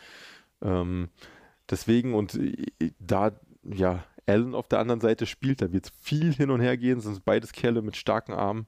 Ähm, 0.62 1.08
deswegen 1.70 2.14
und 2.14 2.34
äh, 2.34 2.92
da, 2.98 3.32
ja, 3.62 4.04
allen 4.26 4.54
auf 4.54 4.68
der 4.68 4.80
anderen 4.80 5.00
Seite 5.00 5.26
spielt, 5.26 5.62
da 5.62 5.72
wird 5.72 5.86
es 5.86 5.92
viel 6.00 6.32
hin 6.32 6.50
und 6.50 6.60
her 6.60 6.76
gehen, 6.76 7.00
sind 7.00 7.24
beides 7.24 7.52
Kerle 7.52 7.80
mit 7.82 7.96
starken 7.96 8.32
Armen. 8.32 8.66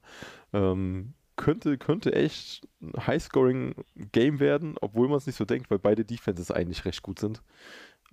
Ähm, 0.52 1.14
könnte, 1.38 1.78
könnte 1.78 2.12
echt 2.12 2.68
ein 2.82 3.06
High-Scoring-Game 3.06 4.40
werden, 4.40 4.76
obwohl 4.82 5.08
man 5.08 5.16
es 5.16 5.26
nicht 5.26 5.36
so 5.36 5.46
denkt, 5.46 5.70
weil 5.70 5.78
beide 5.78 6.04
Defenses 6.04 6.50
eigentlich 6.50 6.84
recht 6.84 7.02
gut 7.02 7.18
sind. 7.18 7.42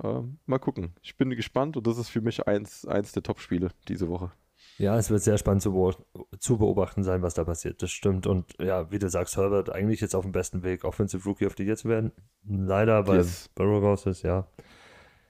Ähm, 0.01 0.38
mal 0.45 0.59
gucken. 0.59 0.93
Ich 1.01 1.17
bin 1.17 1.29
gespannt 1.31 1.75
und 1.75 1.85
das 1.85 1.97
ist 1.97 2.09
für 2.09 2.21
mich 2.21 2.47
eins, 2.47 2.85
eins 2.85 3.11
der 3.11 3.23
Top-Spiele 3.23 3.71
diese 3.89 4.07
Woche. 4.07 4.31
Ja, 4.77 4.97
es 4.97 5.09
wird 5.09 5.21
sehr 5.21 5.38
spannend 5.38 5.61
zu, 5.61 5.71
beobachten, 5.71 6.03
zu 6.39 6.57
beobachten 6.57 7.03
sein, 7.03 7.21
was 7.21 7.33
da 7.33 7.43
passiert. 7.43 7.81
Das 7.81 7.91
stimmt. 7.91 8.27
Und 8.27 8.53
ja, 8.59 8.91
wie 8.91 8.99
du 8.99 9.09
sagst, 9.09 9.38
Herbert 9.38 9.69
eigentlich 9.69 10.01
jetzt 10.01 10.15
auf 10.15 10.23
dem 10.23 10.31
besten 10.31 10.63
Weg, 10.63 10.83
Offensive 10.83 11.27
Rookie 11.27 11.45
of 11.45 11.55
the 11.57 11.63
Year 11.63 11.77
zu 11.77 11.88
werden. 11.88 12.11
Leider, 12.47 13.07
weil 13.07 13.17
yes. 13.17 13.49
Burrow 13.55 13.81
raus 13.81 14.05
ist, 14.05 14.23
ja. 14.23 14.47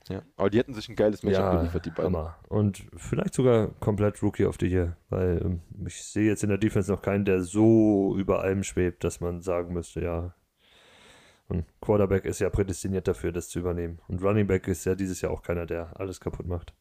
Ja, 0.07 0.21
aber 0.37 0.51
die 0.51 0.59
hätten 0.59 0.73
sich 0.75 0.87
ein 0.87 0.95
geiles 0.95 1.23
Matchup 1.23 1.41
ja, 1.41 1.55
geliefert, 1.55 1.85
die 1.85 1.89
beiden. 1.89 2.15
Hammer. 2.15 2.35
Und 2.47 2.85
vielleicht 2.95 3.33
sogar 3.33 3.69
komplett 3.79 4.21
Rookie 4.21 4.45
of 4.45 4.57
the 4.59 4.67
Year, 4.67 4.97
weil 5.09 5.41
ähm, 5.43 5.61
ich 5.85 6.03
sehe 6.03 6.27
jetzt 6.27 6.43
in 6.43 6.49
der 6.49 6.59
Defense 6.59 6.91
noch 6.91 7.01
keinen, 7.01 7.25
der 7.25 7.41
so 7.41 8.15
über 8.15 8.41
allem 8.41 8.63
schwebt, 8.63 9.03
dass 9.03 9.19
man 9.19 9.41
sagen 9.41 9.73
müsste, 9.73 10.01
ja. 10.01 10.35
Und 11.47 11.65
Quarterback 11.81 12.25
ist 12.25 12.39
ja 12.39 12.49
prädestiniert 12.49 13.07
dafür, 13.07 13.31
das 13.31 13.49
zu 13.49 13.59
übernehmen. 13.59 13.99
Und 14.07 14.23
Running 14.23 14.47
Back 14.47 14.67
ist 14.67 14.85
ja 14.85 14.95
dieses 14.95 15.21
Jahr 15.21 15.31
auch 15.31 15.41
keiner, 15.41 15.65
der 15.65 15.99
alles 15.99 16.19
kaputt 16.19 16.47
macht. 16.47 16.73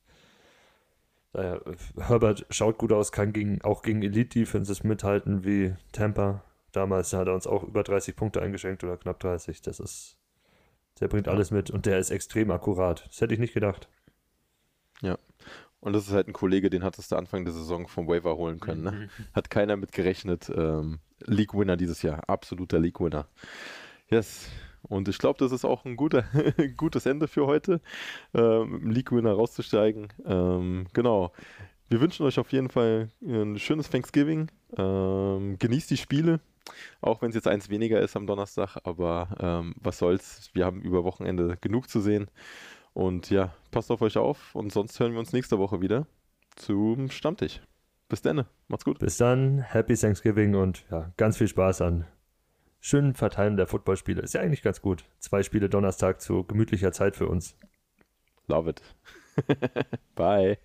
Daher, 1.33 1.61
Herbert 1.99 2.47
schaut 2.51 2.79
gut 2.79 2.93
aus, 2.93 3.11
kann 3.11 3.33
gegen, 3.33 3.61
auch 3.63 3.83
gegen 3.83 4.03
Elite-Defenses 4.03 4.85
mithalten 4.85 5.45
wie 5.45 5.75
Tampa. 5.93 6.45
Damals 6.73 7.13
hat 7.13 7.27
er 7.27 7.35
uns 7.35 7.47
auch 7.47 7.65
über 7.65 7.83
30 7.83 8.17
Punkte 8.17 8.41
eingeschenkt 8.41 8.85
oder 8.85 8.97
knapp 8.97 9.19
30. 9.21 9.61
Das 9.63 9.81
ist 9.81 10.17
der 11.01 11.09
bringt 11.09 11.29
alles 11.29 11.51
mit 11.51 11.71
und 11.71 11.87
der 11.87 11.99
ist 11.99 12.11
extrem 12.11 12.51
akkurat. 12.51 13.05
Das 13.09 13.21
hätte 13.21 13.35
ich 13.35 13.41
nicht 13.41 13.55
gedacht. 13.55 13.89
Ja. 15.03 15.19
Und 15.81 15.93
das 15.93 16.07
ist 16.07 16.15
halt 16.15 16.29
ein 16.29 16.33
Kollege, 16.33 16.71
den 16.71 16.83
hattest 16.83 17.13
du 17.13 17.17
Anfang 17.17 17.45
der 17.45 17.53
Saison 17.53 17.89
vom 17.89 18.09
Waiver 18.09 18.37
holen 18.37 18.59
können. 18.59 18.83
Ne? 18.85 18.91
Mhm. 18.93 19.09
Hat 19.35 19.51
keiner 19.51 19.77
mit 19.77 19.93
gerechnet. 19.93 20.51
Ähm, 20.55 21.01
League-Winner 21.27 21.77
dieses 21.77 22.01
Jahr. 22.03 22.29
Absoluter 22.29 22.79
League-Winner. 22.79 23.29
Yes. 24.09 24.49
Und 24.83 25.09
ich 25.09 25.19
glaube, 25.19 25.39
das 25.39 25.53
ist 25.53 25.65
auch 25.65 25.85
ein 25.85 25.97
guter, 25.97 26.25
gutes 26.77 27.07
Ende 27.07 27.29
für 27.29 27.47
heute, 27.47 27.81
ähm, 28.35 28.91
League-Winner 28.91 29.33
rauszusteigen. 29.33 30.09
Ähm, 30.25 30.87
genau. 30.93 31.33
Wir 31.89 32.01
wünschen 32.01 32.25
euch 32.25 32.39
auf 32.39 32.53
jeden 32.53 32.71
Fall 32.71 33.11
ein 33.23 33.59
schönes 33.59 33.91
Thanksgiving. 33.91 34.51
Ähm, 34.77 35.59
genießt 35.59 35.91
die 35.91 35.97
Spiele. 35.97 36.41
Auch 37.01 37.23
wenn 37.23 37.29
es 37.31 37.35
jetzt 37.35 37.49
eins 37.49 37.69
weniger 37.69 38.01
ist 38.01 38.17
am 38.17 38.27
Donnerstag, 38.27 38.79
aber 38.85 39.29
ähm, 39.41 39.75
was 39.81 39.99
soll's. 39.99 40.51
Wir 40.55 40.65
haben 40.65 40.81
über 40.81 41.05
Wochenende 41.05 41.57
genug 41.61 41.89
zu 41.89 42.01
sehen. 42.01 42.31
Und 42.93 43.31
ja, 43.31 43.55
passt 43.71 43.91
auf 43.91 44.03
euch 44.03 44.17
auf 44.17 44.55
und 44.55 44.73
sonst 44.73 44.99
hören 45.01 45.13
wir 45.13 45.19
uns 45.19 45.33
nächste 45.33 45.59
Woche 45.59 45.81
wieder 45.81 46.07
zum 46.57 47.11
Stammtisch. 47.11 47.61
Bis 48.09 48.23
dann, 48.23 48.45
macht's 48.69 48.85
gut. 48.85 49.01
Bis 49.01 49.17
dann, 49.17 49.61
Happy 49.61 49.97
Thanksgiving 49.97 50.55
und 50.55 50.85
ja, 50.91 51.13
ganz 51.17 51.37
viel 51.37 51.49
Spaß 51.49 51.83
an 51.83 52.07
schönen 52.85 53.15
Verteilen 53.15 53.57
der 53.57 53.67
Footballspiele. 53.67 54.21
Ist 54.21 54.35
ja 54.35 54.43
eigentlich 54.43 54.63
ganz 54.63 54.83
gut. 54.83 55.05
Zwei 55.19 55.43
Spiele 55.43 55.71
Donnerstag 55.71 56.21
zu 56.21 56.45
gemütlicher 56.45 56.93
Zeit 56.93 57.17
für 57.17 57.27
uns. 57.27 57.57
Love 58.47 58.71
it. 58.71 58.83
Bye. 60.15 60.59